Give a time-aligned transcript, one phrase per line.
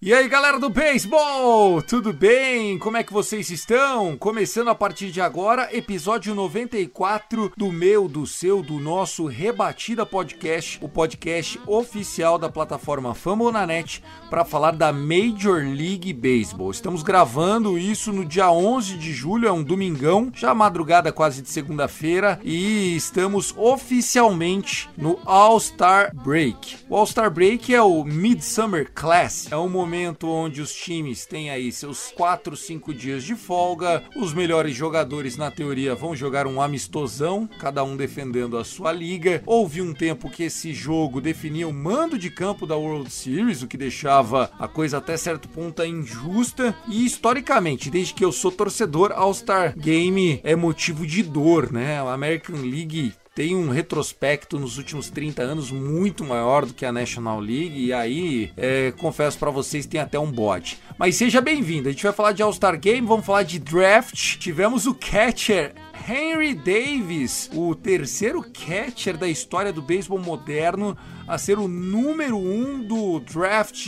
[0.00, 2.78] E aí galera do beisebol, tudo bem?
[2.78, 4.16] Como é que vocês estão?
[4.16, 10.78] Começando a partir de agora, episódio 94 do meu, do seu, do nosso Rebatida Podcast,
[10.80, 16.70] o podcast oficial da plataforma Fambonanet para falar da Major League Baseball.
[16.70, 21.50] Estamos gravando isso no dia 11 de julho, é um domingão, já madrugada quase de
[21.50, 26.76] segunda-feira e estamos oficialmente no All-Star Break.
[26.88, 29.87] O All-Star Break é o Midsummer Class, é um momento
[30.22, 35.50] onde os times têm aí seus 4, 5 dias de folga, os melhores jogadores na
[35.50, 39.42] teoria vão jogar um amistosão, cada um defendendo a sua liga.
[39.46, 43.66] Houve um tempo que esse jogo definia o mando de campo da World Series, o
[43.66, 49.12] que deixava a coisa até certo ponto injusta e historicamente, desde que eu sou torcedor,
[49.12, 52.00] All-Star Game é motivo de dor, né?
[52.00, 56.90] A American League tem um retrospecto nos últimos 30 anos muito maior do que a
[56.90, 60.76] National League, e aí, é, confesso para vocês, tem até um bode.
[60.98, 64.38] Mas seja bem-vindo, a gente vai falar de All-Star Game, vamos falar de draft.
[64.38, 65.72] Tivemos o catcher
[66.08, 72.82] Henry Davis, o terceiro catcher da história do beisebol moderno a ser o número um
[72.82, 73.86] do draft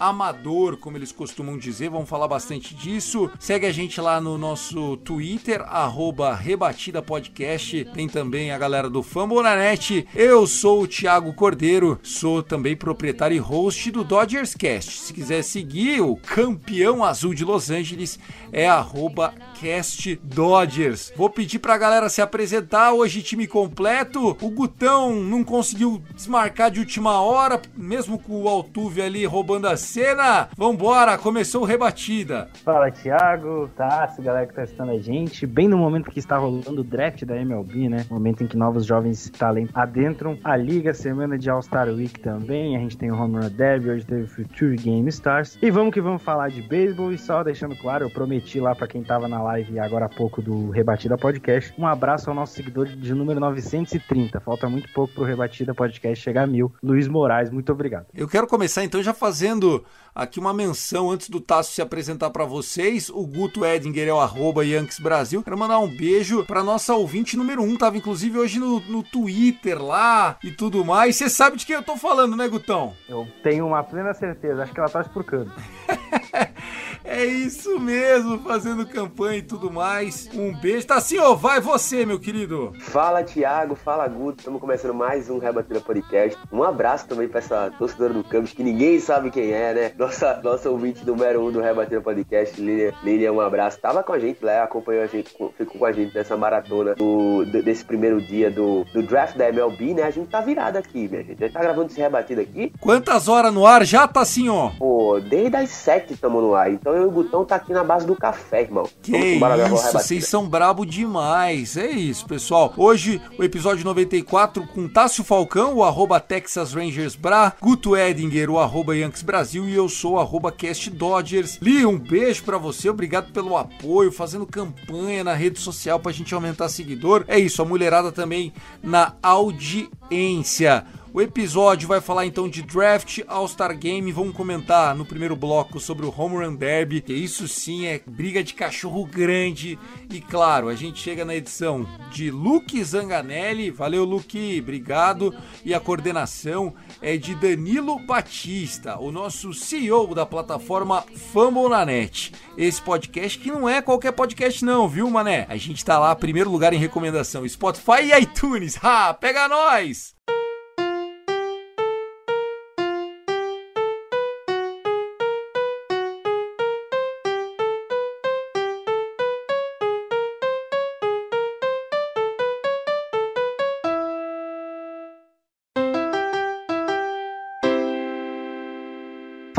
[0.00, 1.90] amador, como eles costumam dizer.
[1.90, 3.30] Vamos falar bastante disso.
[3.38, 7.84] Segue a gente lá no nosso Twitter, arroba Rebatida Podcast.
[7.92, 10.08] Tem também a galera do Fambonanet.
[10.14, 14.90] Eu sou o Thiago Cordeiro, sou também proprietário e host do Dodgers Cast.
[14.98, 18.18] Se quiser seguir o campeão azul de Los Angeles,
[18.50, 21.12] é arroba Cast Dodgers.
[21.14, 22.92] Vou pedir pra galera se apresentar.
[22.92, 24.36] Hoje, time completo.
[24.40, 29.76] O Gutão não conseguiu desmarcar de última hora, mesmo com o Altuve ali roubando a
[29.90, 30.48] cena.
[30.56, 32.48] Vambora, começou o rebatida.
[32.64, 35.44] Fala, Thiago, Tassi, galera que tá assistindo a gente.
[35.46, 38.06] Bem no momento que está rolando o draft da MLB, né?
[38.08, 42.76] Momento em que novos jovens talentos adentram a liga, semana de All-Star Week também.
[42.76, 45.58] A gente tem o Home Run Derby, hoje teve o Future Game Stars.
[45.60, 47.12] E vamos que vamos falar de beisebol.
[47.12, 50.40] E só deixando claro, eu prometi lá pra quem tava na live agora há pouco
[50.40, 54.38] do Rebatida Podcast, um abraço ao nosso seguidor de número 930.
[54.38, 56.72] Falta muito pouco pro Rebatida Podcast chegar a mil.
[56.80, 58.06] Luiz Moraes, muito obrigado.
[58.14, 59.79] Eu quero começar então já fazendo
[60.14, 63.08] aqui uma menção antes do Tasso se apresentar para vocês.
[63.08, 65.42] O Guto Edinger é o arroba Yankees Brasil.
[65.42, 69.82] Quero mandar um beijo para nossa ouvinte número um, tava inclusive hoje no, no Twitter
[69.82, 71.16] lá e tudo mais.
[71.16, 72.94] Você sabe de quem eu tô falando, né, Gutão?
[73.08, 75.52] Eu tenho uma plena certeza, acho que ela torce por cano.
[77.12, 80.30] É isso mesmo, fazendo campanha e tudo mais.
[80.32, 80.86] Um beijo.
[80.86, 82.72] Tá assim, ó, vai você, meu querido.
[82.82, 86.38] Fala Thiago, fala Guto, estamos começando mais um Rebatida Podcast.
[86.52, 89.92] Um abraço também para essa torcedora do Campos, que ninguém sabe quem é, né?
[89.98, 92.92] Nossa, nossa ouvinte número um do Rebatida Podcast, Lilian.
[93.02, 93.80] Lilian, um abraço.
[93.80, 97.44] Tava com a gente lá, acompanhou a gente, ficou com a gente nessa maratona do,
[97.44, 100.04] desse primeiro dia do, do draft da MLB, né?
[100.04, 101.42] A gente tá virado aqui, minha gente.
[101.42, 102.72] A gente tá gravando esse Rebatida aqui.
[102.80, 103.84] Quantas horas no ar?
[103.84, 104.70] Já tá assim, ó.
[104.78, 106.70] Pô, desde as sete estamos no ar.
[106.70, 108.86] Então eu e o Gutão tá aqui na base do café, irmão.
[109.02, 111.76] Que isso, vocês são brabo demais.
[111.76, 112.72] É isso, pessoal.
[112.76, 118.58] Hoje, o episódio 94 com Tássio Falcão, o arroba Texas Rangers Bra, Guto Edinger, o
[118.58, 121.58] arroba Yankees Brasil e eu sou o arroba Cast Dodgers.
[121.60, 126.34] Li, um beijo pra você, obrigado pelo apoio, fazendo campanha na rede social pra gente
[126.34, 127.24] aumentar seguidor.
[127.26, 128.52] É isso, a mulherada também
[128.82, 130.84] na audiência.
[131.12, 136.06] O episódio vai falar então de draft, All-Star Game, vamos comentar no primeiro bloco sobre
[136.06, 139.76] o Home Run Derby, que isso sim é briga de cachorro grande.
[140.08, 145.34] E claro, a gente chega na edição de Luke Zanganelli, valeu Luke, obrigado.
[145.64, 152.32] E a coordenação é de Danilo Batista, o nosso CEO da plataforma Fambonanet.
[152.56, 155.44] Esse podcast que não é qualquer podcast não, viu, mané?
[155.48, 158.78] A gente tá lá, primeiro lugar em recomendação, Spotify e iTunes.
[158.80, 160.14] Ha, pega nós!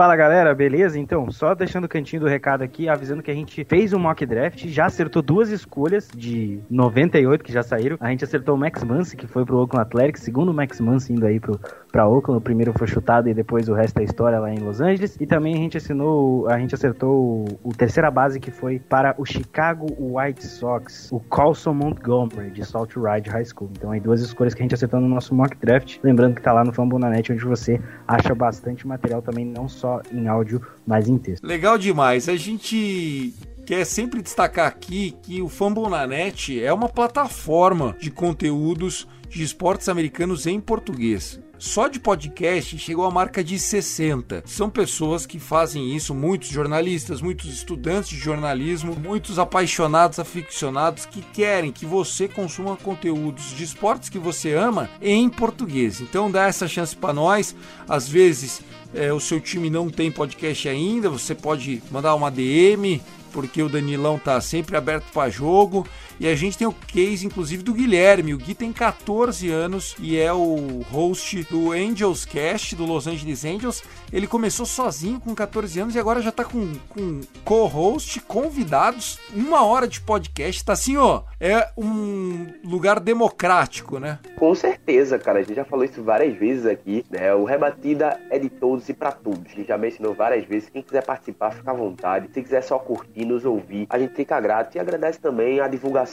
[0.01, 0.97] Fala galera, beleza?
[0.97, 4.25] Então, só deixando o cantinho do recado aqui, avisando que a gente fez um mock
[4.25, 7.97] draft, já acertou duas escolhas de 98 que já saíram.
[7.99, 11.23] A gente acertou o Max Muncy, que foi pro Oakland Athletics, segundo Max Muncy indo
[11.23, 11.59] aí pro,
[11.91, 12.39] pra Oakland.
[12.39, 15.17] O primeiro foi chutado e depois o resto da história lá em Los Angeles.
[15.19, 19.13] E também a gente assinou, a gente acertou o, o terceira base que foi para
[19.19, 23.69] o Chicago White Sox, o Colson Montgomery, de Salt Ride High School.
[23.77, 25.99] Então aí duas escolhas que a gente acertou no nosso mock draft.
[26.01, 30.27] Lembrando que tá lá no Fambonanet, onde você acha bastante material também, não só em
[30.27, 31.45] áudio, mas em texto.
[31.45, 32.29] Legal demais.
[32.29, 33.33] A gente
[33.65, 40.45] quer sempre destacar aqui que o Fambonanet é uma plataforma de conteúdos de esportes americanos
[40.45, 41.39] em português.
[41.61, 44.41] Só de podcast chegou a marca de 60.
[44.47, 51.21] São pessoas que fazem isso, muitos jornalistas, muitos estudantes de jornalismo, muitos apaixonados, aficionados que
[51.21, 56.01] querem que você consuma conteúdos de esportes que você ama em português.
[56.01, 57.55] Então dá essa chance para nós.
[57.87, 63.01] Às vezes é, o seu time não tem podcast ainda, você pode mandar uma DM
[63.31, 65.87] porque o Danilão tá sempre aberto para jogo.
[66.21, 68.35] E a gente tem o case, inclusive, do Guilherme.
[68.35, 73.43] O Gui tem 14 anos e é o host do Angels Cast, do Los Angeles
[73.43, 73.83] Angels.
[74.13, 79.65] Ele começou sozinho com 14 anos e agora já tá com, com co-host, convidados, uma
[79.65, 80.63] hora de podcast.
[80.63, 84.19] Tá assim, ó, é um lugar democrático, né?
[84.35, 85.39] Com certeza, cara.
[85.39, 87.33] A gente já falou isso várias vezes aqui, né?
[87.33, 89.53] O Rebatida é de todos e para todos.
[89.53, 90.69] A gente já mencionou várias vezes.
[90.69, 92.29] Quem quiser participar, fica à vontade.
[92.31, 96.10] Se quiser só curtir, nos ouvir, a gente fica grato e agradece também a divulgação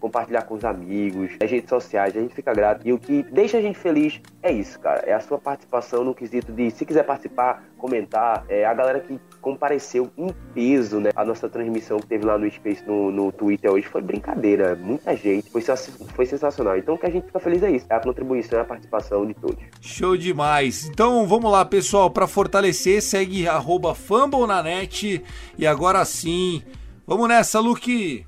[0.00, 2.86] compartilhar com os amigos, as redes sociais, a gente fica grato.
[2.86, 5.02] E o que deixa a gente feliz é isso, cara.
[5.06, 9.18] É a sua participação no quesito de, se quiser participar, comentar, é a galera que
[9.40, 11.10] compareceu em peso, né?
[11.16, 14.76] A nossa transmissão que teve lá no Space, no, no Twitter hoje, foi brincadeira.
[14.76, 16.76] Muita gente, foi, foi sensacional.
[16.76, 19.26] Então o que a gente fica feliz é isso, é a contribuição, é a participação
[19.26, 19.58] de todos.
[19.80, 20.86] Show demais.
[20.86, 25.22] Então vamos lá, pessoal, para fortalecer, segue arroba Fumble na net.
[25.58, 26.62] E agora sim,
[27.06, 28.24] vamos nessa, Luke!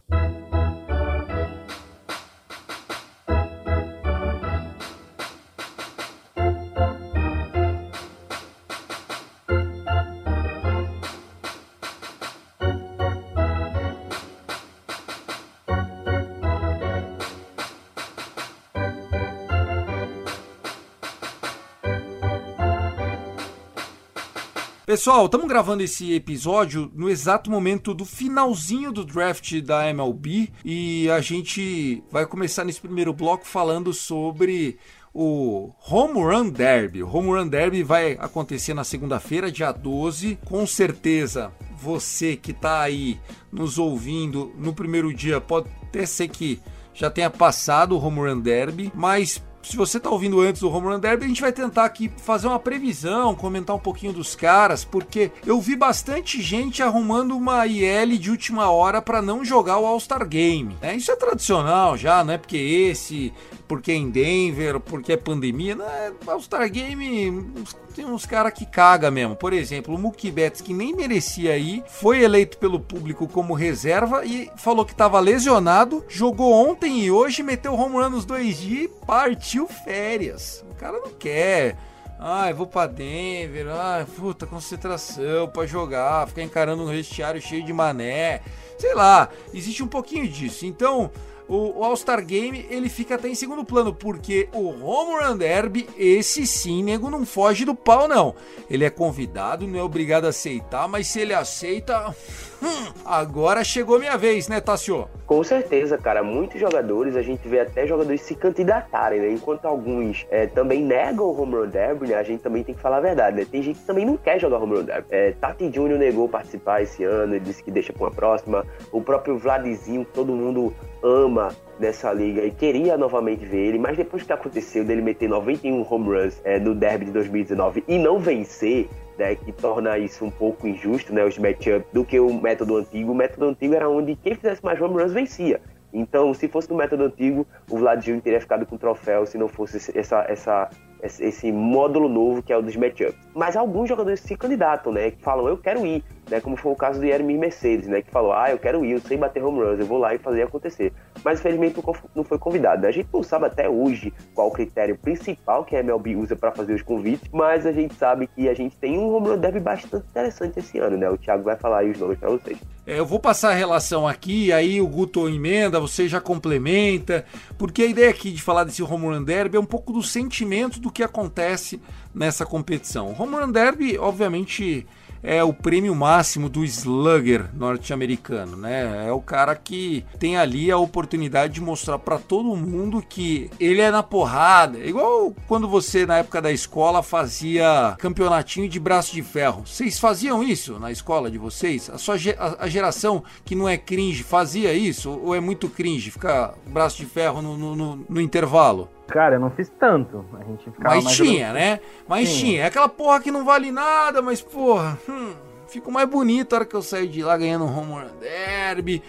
[25.04, 31.10] Pessoal, estamos gravando esse episódio no exato momento do finalzinho do draft da MLB e
[31.10, 34.78] a gente vai começar nesse primeiro bloco falando sobre
[35.12, 37.02] o Home Run Derby.
[37.02, 40.38] O Home Run Derby vai acontecer na segunda-feira, dia 12.
[40.42, 43.20] Com certeza, você que está aí
[43.52, 46.58] nos ouvindo no primeiro dia pode até ser que
[46.94, 50.88] já tenha passado o Home Run Derby, mas se você está ouvindo antes do Home
[50.88, 54.84] Run Derby, a gente vai tentar aqui fazer uma previsão, comentar um pouquinho dos caras,
[54.84, 59.87] porque eu vi bastante gente arrumando uma IL de última hora para não jogar o
[59.87, 60.76] All-Star Game.
[60.81, 60.96] Né?
[60.96, 63.32] Isso é tradicional já, não é porque esse,
[63.66, 65.75] porque é em Denver, porque é pandemia.
[65.75, 67.52] Não é All-Star Game,
[67.94, 69.37] tem uns caras que caga mesmo.
[69.37, 74.25] Por exemplo, o Mookie Betts, que nem merecia ir, foi eleito pelo público como reserva
[74.25, 78.85] e falou que estava lesionado, jogou ontem e hoje, meteu home run nos dois dias
[78.85, 80.64] e partiu férias.
[80.70, 81.76] O cara não quer.
[82.19, 87.73] Ai, vou pra Denver, ai, puta, concentração pra jogar, ficar encarando um vestiário cheio de
[87.73, 88.41] mané.
[88.79, 90.64] Sei lá, existe um pouquinho disso.
[90.64, 91.11] Então,
[91.49, 95.89] o, o All-Star Game ele fica até em segundo plano, porque o Home Run Derby,
[95.96, 98.34] esse sim, nego não foge do pau, não.
[98.69, 102.15] Ele é convidado, não é obrigado a aceitar, mas se ele aceita.
[102.64, 105.06] Hum, agora chegou minha vez, né, Tassio?
[105.26, 106.22] Com certeza, cara.
[106.22, 109.32] Muitos jogadores, a gente vê até jogadores se candidatarem, né?
[109.32, 112.14] Enquanto alguns é, também negam o Home Run Derby, né?
[112.14, 113.44] A gente também tem que falar a verdade, né?
[113.44, 115.06] Tem gente que também não quer jogar Home Run Derby.
[115.10, 118.64] É, Tati Júnior negou participar esse ano, ele disse que deixa para uma próxima.
[118.90, 123.96] O próprio Vladizinho, que todo mundo ama nessa liga e queria novamente ver ele, mas
[123.96, 128.18] depois que aconteceu dele meter 91 home runs é, no derby de 2019 e não
[128.18, 132.76] vencer, né, que torna isso um pouco injusto, né, os matchups, do que o método
[132.76, 133.12] antigo.
[133.12, 135.60] O método antigo era onde quem fizesse mais home runs vencia.
[135.92, 138.20] Então, se fosse no método antigo, o Vlad Jr.
[138.20, 140.68] teria ficado com o troféu se não fosse essa, essa,
[141.00, 143.14] esse módulo novo que é o dos matchups.
[143.32, 145.12] Mas alguns jogadores se candidatam, né?
[145.12, 146.02] Que falam, eu quero ir,
[146.34, 146.41] né?
[146.41, 148.03] Como foi o caso do Yermir Mercedes, né?
[148.03, 150.19] Que falou, ah, eu quero ir, eu sei bater home runs, eu vou lá e
[150.19, 150.93] fazer acontecer.
[151.24, 151.81] Mas infelizmente
[152.14, 152.86] não foi convidado.
[152.86, 156.50] A gente não sabe até hoje qual o critério principal que a MLB usa para
[156.50, 159.60] fazer os convites, mas a gente sabe que a gente tem um home run derby
[159.60, 161.08] bastante interessante esse ano, né?
[161.08, 162.58] O Thiago vai falar aí os nomes para vocês.
[162.86, 167.24] É, eu vou passar a relação aqui, aí o Guto emenda, você já complementa,
[167.56, 170.79] porque a ideia aqui de falar desse Home Run Derby é um pouco do sentimento
[170.81, 171.81] do que acontece
[172.14, 173.10] nessa competição.
[173.10, 174.86] O Home Run Derby, obviamente,
[175.24, 179.06] é o prêmio máximo do slugger norte-americano, né?
[179.08, 183.81] É o cara que tem ali a oportunidade de mostrar para todo mundo que ele
[183.81, 184.78] é na porrada.
[184.78, 189.64] É igual quando você na época da escola fazia campeonatinho de braço de ferro.
[189.66, 191.88] Vocês faziam isso na escola de vocês?
[191.88, 192.16] A sua
[192.58, 197.06] a geração que não é cringe fazia isso ou é muito cringe ficar braço de
[197.06, 198.88] ferro no, no, no, no intervalo?
[199.08, 200.25] Cara, eu não fiz tanto.
[200.41, 201.81] A gente ficava mas tinha, né?
[202.08, 202.39] Mas Sim.
[202.39, 202.63] tinha.
[202.63, 205.34] É aquela porra que não vale nada, mas porra, hum,
[205.69, 209.03] fico mais bonito a hora que eu saio de lá ganhando um home run derby.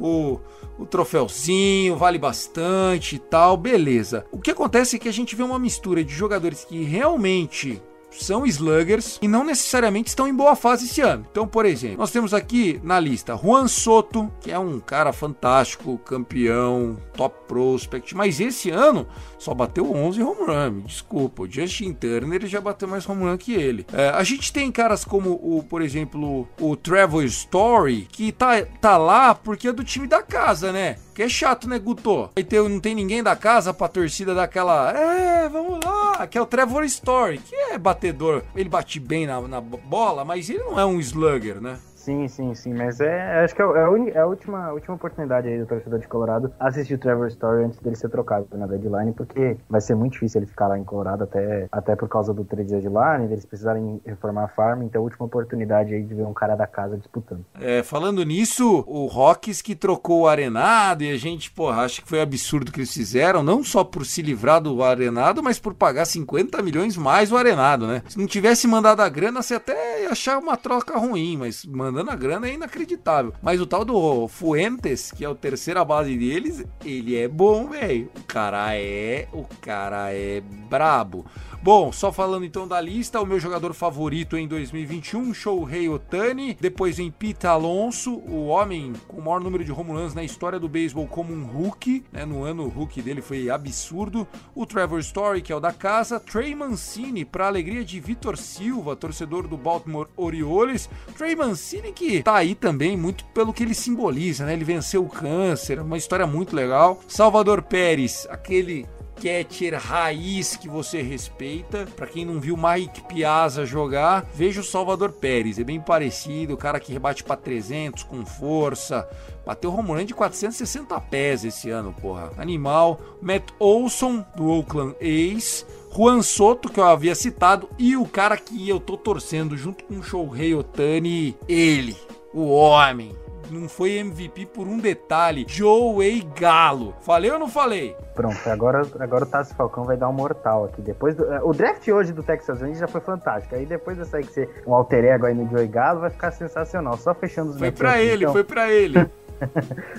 [0.00, 0.40] O,
[0.78, 4.24] o troféuzinho vale bastante e tal, beleza.
[4.32, 7.80] O que acontece é que a gente vê uma mistura de jogadores que realmente
[8.20, 11.26] são sluggers e não necessariamente estão em boa fase esse ano.
[11.30, 15.98] Então, por exemplo, nós temos aqui na lista Juan Soto, que é um cara fantástico,
[15.98, 19.06] campeão, top prospect, mas esse ano
[19.42, 20.80] só bateu 11 home run.
[20.86, 23.84] Desculpa, o Justin Turner já bateu mais home run que ele.
[23.92, 28.96] É, a gente tem caras como o, por exemplo, o Trevor Story, que tá, tá
[28.96, 30.96] lá porque é do time da casa, né?
[31.12, 32.30] Que é chato, né, Guto?
[32.36, 34.92] Aí tem, não tem ninguém da casa pra torcida daquela.
[34.92, 36.24] É, vamos lá.
[36.26, 38.44] Que é o Trevor Story, que é batedor.
[38.54, 41.78] Ele bate bem na, na bola, mas ele não é um slugger, né?
[42.02, 45.56] Sim, sim, sim, mas é, acho que é, é, é, a, última, última oportunidade aí
[45.56, 49.56] do torcedor de Colorado assistir o Trevor Story antes dele ser trocado na deadline, porque
[49.70, 52.70] vai ser muito difícil ele ficar lá em Colorado até, até por causa do trade
[52.70, 56.56] deadline, eles precisarem reformar a farm, então a última oportunidade aí de ver um cara
[56.56, 57.44] da casa disputando.
[57.60, 62.08] É, falando nisso, o Rocks que trocou o Arenado e a gente, porra, acha que
[62.08, 66.04] foi absurdo que eles fizeram, não só por se livrar do Arenado, mas por pagar
[66.04, 68.02] 50 milhões mais o Arenado, né?
[68.08, 71.91] Se não tivesse mandado a grana, você até ia achar uma troca ruim, mas mano
[71.92, 73.34] mandando a grana é inacreditável.
[73.42, 78.10] Mas o tal do Fuentes, que é o terceira base deles, ele é bom, velho.
[78.32, 81.26] Cara é, o cara é brabo.
[81.62, 86.96] Bom, só falando então da lista, o meu jogador favorito em 2021, Shohei Otani, depois
[86.96, 90.68] vem Pete Alonso, o homem com o maior número de home runs na história do
[90.68, 92.24] beisebol como um rookie, né?
[92.24, 94.26] No ano o rookie dele foi absurdo.
[94.56, 98.96] O Trevor Story, que é o da casa, Trey Mancini, para alegria de Vitor Silva,
[98.96, 100.90] torcedor do Baltimore Orioles.
[101.16, 104.54] Trey Mancini que tá aí também muito pelo que ele simboliza, né?
[104.54, 106.98] Ele venceu o câncer, uma história muito legal.
[107.06, 108.86] Salvador Pérez, aquele
[109.16, 111.86] catcher raiz que você respeita.
[111.96, 116.56] Para quem não viu Mike Piazza jogar, veja o Salvador Pérez, é bem parecido, o
[116.56, 119.08] cara que rebate para 300 com força.
[119.44, 122.32] Bateu home run de 460 pés esse ano, porra.
[122.36, 123.00] Animal.
[123.20, 125.66] Matt Olson, do Oakland A's.
[125.94, 127.68] Juan Soto, que eu havia citado.
[127.78, 131.96] E o cara que eu tô torcendo junto com o Shohei Otani, ele,
[132.32, 133.14] o homem
[133.52, 135.44] não foi MVP por um detalhe.
[135.48, 136.94] Joey Galo.
[137.02, 137.96] Falei ou não falei?
[138.14, 140.82] Pronto, agora, agora o Tassi Falcão vai dar um mortal aqui.
[140.82, 143.54] Depois do, o draft hoje do Texas Rangers já foi fantástico.
[143.54, 146.30] Aí depois dessa aí que ser um alter ego aí no Joey Galo, vai ficar
[146.30, 146.96] sensacional.
[146.96, 148.32] Só fechando os Foi pra ele, então.
[148.32, 149.08] foi pra ele.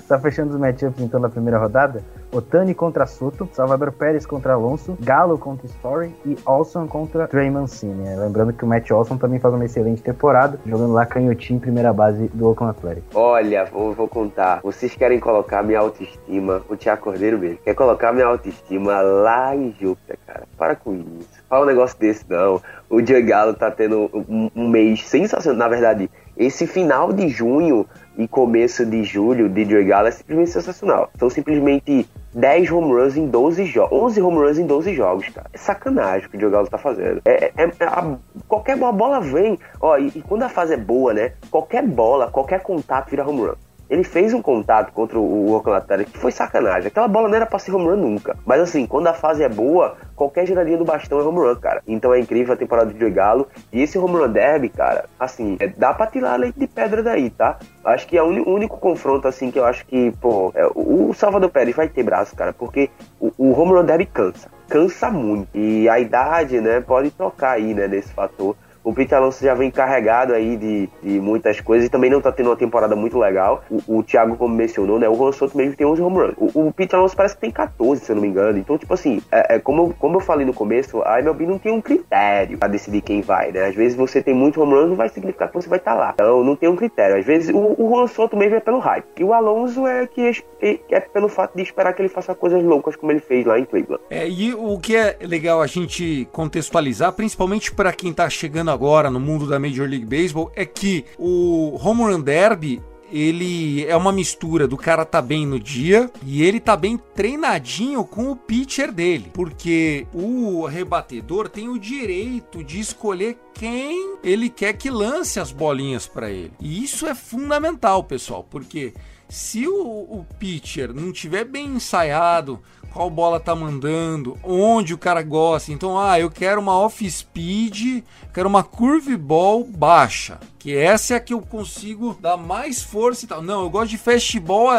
[0.08, 4.98] Só fechando os matchups então da primeira rodada: Otani contra Soto, Salvador Pérez contra Alonso,
[5.00, 8.08] Galo contra Story e Olson contra Trey Mancini.
[8.08, 11.60] É, lembrando que o Matt Olson também faz uma excelente temporada, jogando lá canhotinho em
[11.60, 13.16] primeira base do Oakland Athletics.
[13.16, 14.62] Olha, vou, vou contar.
[14.62, 19.76] Vocês querem colocar minha autoestima, o Tiago Cordeiro mesmo, quer colocar minha autoestima lá em
[19.80, 20.44] Júpiter, cara.
[20.58, 21.44] Para com isso.
[21.50, 22.62] Fala um negócio desse, não.
[22.90, 25.60] O Joey Galo tá tendo um, um mês sensacional.
[25.60, 27.86] Na verdade, esse final de junho
[28.18, 31.10] e começo de julho, DJ Gala é simplesmente sensacional.
[31.18, 33.98] São simplesmente 10 home runs em 12 jogos.
[33.98, 35.48] 11 home runs em 12 jogos, cara.
[35.54, 37.22] É sacanagem o que o Diogo Galo tá fazendo.
[37.26, 38.16] É, é, é a,
[38.48, 39.58] qualquer bola vem.
[39.80, 41.34] Ó, e, e, quando a fase é boa, né?
[41.50, 43.56] Qualquer bola, qualquer contato vira home run.
[43.94, 46.88] Ele fez um contato contra o Oakland Athletics que foi sacanagem.
[46.88, 48.36] Aquela bola não era pra ser home run nunca.
[48.44, 51.80] Mas assim, quando a fase é boa, qualquer giradinha do bastão é home run, cara.
[51.88, 53.48] Então é incrível a temporada de Joey Galo.
[53.72, 57.30] E esse home run derby, cara, assim, é, dá pra tirar leite de pedra daí,
[57.30, 57.60] tá?
[57.86, 61.52] Acho que é o único confronto, assim, que eu acho que, pô, é, o Salvador
[61.52, 64.50] Pérez vai ter braço, cara, porque o, o home run derby cansa.
[64.68, 65.50] Cansa muito.
[65.54, 68.56] E a idade, né, pode tocar aí, né, nesse fator.
[68.84, 72.32] O Pete Alonso já vem carregado aí de, de muitas coisas e também não tá
[72.32, 73.64] tendo uma temporada muito legal.
[73.70, 75.08] O, o Thiago, como mencionou, né?
[75.08, 76.34] O Juan Soto mesmo tem 11 home runs.
[76.38, 78.58] O, o Pete Alonso parece que tem 14, se eu não me engano.
[78.58, 81.72] Então, tipo assim, é, é como, como eu falei no começo, a MLB não tem
[81.72, 83.66] um critério para decidir quem vai, né?
[83.66, 86.12] Às vezes você tem muito home não vai significar que você vai estar tá lá.
[86.14, 87.18] Então, não tem um critério.
[87.18, 89.06] Às vezes, o, o Juan Soto mesmo é pelo hype.
[89.18, 92.64] E o Alonso é que é, é pelo fato de esperar que ele faça coisas
[92.64, 94.04] loucas como ele fez lá em Cleveland.
[94.10, 99.10] É, e o que é legal a gente contextualizar, principalmente para quem tá chegando agora
[99.10, 102.82] no mundo da Major League Baseball é que o Home Run Derby
[103.14, 108.04] ele é uma mistura do cara tá bem no dia e ele tá bem treinadinho
[108.04, 114.74] com o pitcher dele, porque o rebatedor tem o direito de escolher quem ele quer
[114.74, 116.54] que lance as bolinhas para ele.
[116.60, 118.96] E isso é fundamental, pessoal, porque
[119.30, 122.60] se o, o pitcher não tiver bem ensaiado,
[122.94, 125.72] qual bola tá mandando, onde o cara gosta.
[125.72, 130.40] Então, ah, eu quero uma off-speed, quero uma curveball baixa.
[130.60, 133.42] Que essa é a que eu consigo dar mais força e tal.
[133.42, 134.70] Não, eu gosto de fastball.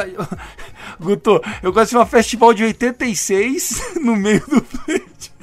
[1.00, 5.34] Guto, eu gosto de uma fastball de 86 no meio do plate.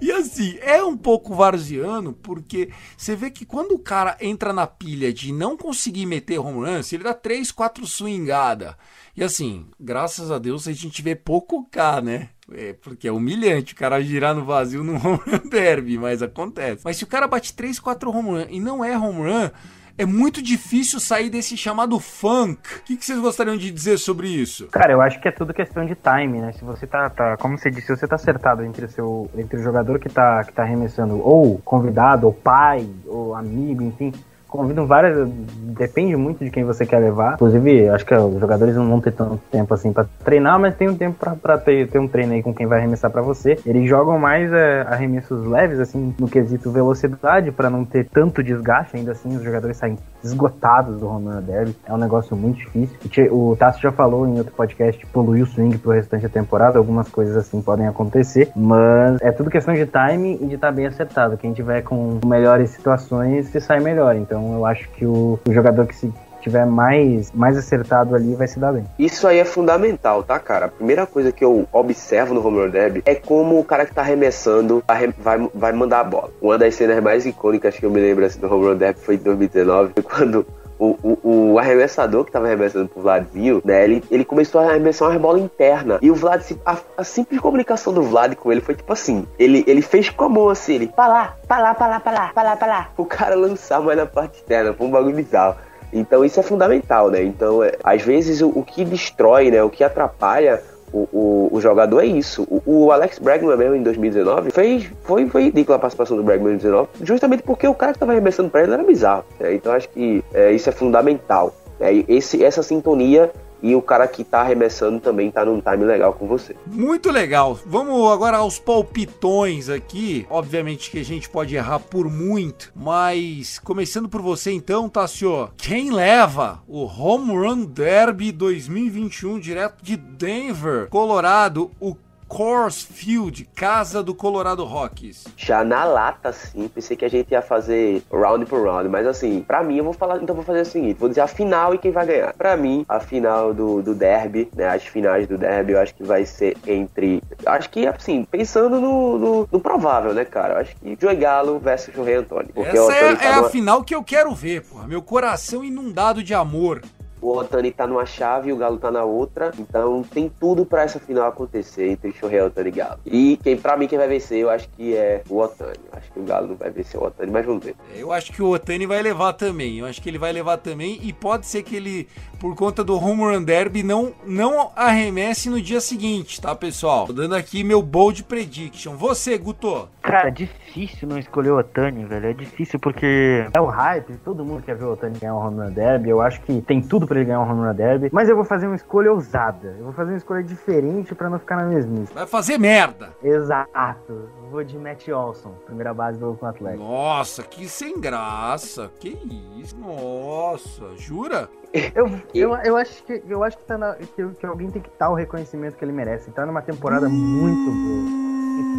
[0.00, 4.66] E assim, é um pouco varziano, porque você vê que quando o cara entra na
[4.66, 8.76] pilha de não conseguir meter home run, ele dá 3, 4 swingada.
[9.16, 12.28] E assim, graças a Deus a gente vê pouco K, né?
[12.52, 16.82] É, porque é humilhante o cara girar no vazio no home run derby, mas acontece.
[16.84, 19.50] Mas se o cara bate 3, 4 home run e não é home run,
[19.96, 22.58] é muito difícil sair desse chamado funk.
[22.78, 24.66] O que, que, vocês gostariam de dizer sobre isso?
[24.66, 26.52] Cara, eu acho que é tudo questão de time, né?
[26.52, 29.60] Se você tá, tá como você disse, se você tá acertado entre o, seu, entre
[29.60, 34.12] o jogador que tá, que tá arremessando, ou convidado, ou pai, ou amigo, enfim
[34.54, 35.28] convidam várias.
[35.28, 37.34] Depende muito de quem você quer levar.
[37.34, 40.88] Inclusive, acho que os jogadores não vão ter tanto tempo assim para treinar, mas tem
[40.88, 43.58] um tempo para ter, ter um treino aí com quem vai arremessar para você.
[43.66, 48.96] Eles jogam mais é, arremessos leves, assim, no quesito velocidade, para não ter tanto desgaste.
[48.96, 51.76] Ainda assim, os jogadores saem esgotados do Run Derby.
[51.84, 52.96] É um negócio muito difícil.
[53.32, 56.78] O Tasso já falou em outro podcast, poluir o swing pro restante da temporada.
[56.78, 60.72] Algumas coisas assim podem acontecer, mas é tudo questão de timing e de estar tá
[60.72, 61.36] bem acertado.
[61.36, 64.14] Quem tiver com melhores situações se sai melhor.
[64.14, 68.34] Então, então eu acho que o, o jogador que se tiver mais, mais acertado ali
[68.34, 68.84] vai se dar bem.
[68.98, 70.66] Isso aí é fundamental, tá, cara?
[70.66, 74.02] A primeira coisa que eu observo no home derby é como o cara que tá
[74.02, 76.30] arremessando vai, vai mandar a bola.
[76.42, 79.18] Uma das cenas mais icônicas que eu me lembro assim, do home derby foi em
[79.18, 80.46] 2019, quando
[80.84, 83.84] o, o, arremessador que estava arremessando pro Vladinho, né?
[83.84, 85.98] Ele, ele começou a arremessar uma bola interna.
[86.02, 89.64] E o Vlad, a, a, simples comunicação do Vlad com ele foi tipo assim: ele,
[89.66, 92.30] ele fez com a mão assim, ele, pra lá, pra lá, pra lá, pra lá,
[92.34, 92.88] pra lá, pra lá.
[92.96, 95.56] O cara lançar mais na parte externa, foi um bagulho bizarro.
[95.92, 97.22] Então isso é fundamental, né?
[97.22, 99.62] Então, é, às vezes o, o que destrói, né?
[99.62, 100.60] O que atrapalha
[100.94, 102.44] o, o, o, jogador é isso.
[102.44, 106.54] O, o, Alex Bregman mesmo em 2019 fez, foi, foi ridícula a participação do Bregman
[106.54, 109.24] em 2019, justamente porque o cara que estava arremessando para ele era bizarro.
[109.40, 109.54] Né?
[109.54, 111.52] Então acho que é, isso é fundamental.
[111.80, 113.32] É, esse, essa sintonia
[113.64, 116.54] e o cara que tá arremessando também tá num time legal com você.
[116.66, 117.58] Muito legal.
[117.64, 120.26] Vamos agora aos palpitões aqui.
[120.28, 125.48] Obviamente que a gente pode errar por muito, mas começando por você então, Tassio.
[125.56, 131.70] Quem leva o Home Run Derby 2021 direto de Denver, Colorado?
[131.80, 131.94] O
[132.28, 135.24] Coors Field, casa do Colorado Rockies.
[135.36, 136.68] Já na lata, sim.
[136.68, 139.92] Pensei que a gente ia fazer round por round, mas assim, para mim eu vou
[139.92, 142.32] falar, então vou fazer o seguinte, vou dizer a final e quem vai ganhar.
[142.32, 146.02] Para mim, a final do, do derby, né, as finais do derby, eu acho que
[146.02, 150.54] vai ser entre, acho que assim, pensando no, no, no provável, né, cara?
[150.54, 152.50] Eu acho que Joey Galo versus Jorge Antônio.
[152.56, 154.86] Essa é, é a final que eu quero ver, porra.
[154.86, 156.82] Meu coração inundado de amor
[157.24, 159.50] o Otani tá numa chave e o Galo tá na outra.
[159.58, 163.00] Então tem tudo para essa final acontecer entre Shohei Otani e Galo.
[163.06, 165.78] E quem, pra mim, quem vai vencer, eu acho que é o Otani.
[165.92, 167.74] Acho que o Galo não vai vencer o Otani, mas vamos ver.
[167.96, 169.78] Eu acho que o Otani vai levar também.
[169.78, 170.98] Eu acho que ele vai levar também.
[171.02, 172.06] E pode ser que ele,
[172.38, 177.06] por conta do Home Run Derby, não, não arremesse no dia seguinte, tá, pessoal?
[177.06, 178.96] Tô dando aqui meu bold prediction.
[178.96, 179.88] Você, Guto.
[180.02, 182.26] Cara, é difícil não escolher o Otani, velho.
[182.26, 184.14] É difícil porque é o hype.
[184.24, 186.10] Todo mundo quer ver o Otani ganhar o Home Run Derby.
[186.10, 188.44] Eu acho que tem tudo pra ele ganhar um home run derby, mas eu vou
[188.44, 189.74] fazer uma escolha ousada.
[189.78, 192.12] Eu vou fazer uma escolha diferente para não ficar na mesmice.
[192.12, 193.10] Vai fazer merda.
[193.22, 194.28] Exato.
[194.50, 196.86] Vou de Matt Olson, primeira base do Oakland Athletics.
[196.86, 198.90] Nossa, que sem graça.
[198.98, 199.18] Que
[199.58, 199.76] isso?
[199.76, 201.48] Nossa, jura?
[201.94, 204.90] Eu, eu, eu acho que eu acho que, tá na, que, que alguém tem que
[204.96, 206.28] dar o reconhecimento que ele merece.
[206.28, 208.23] Ele tá numa temporada muito boa.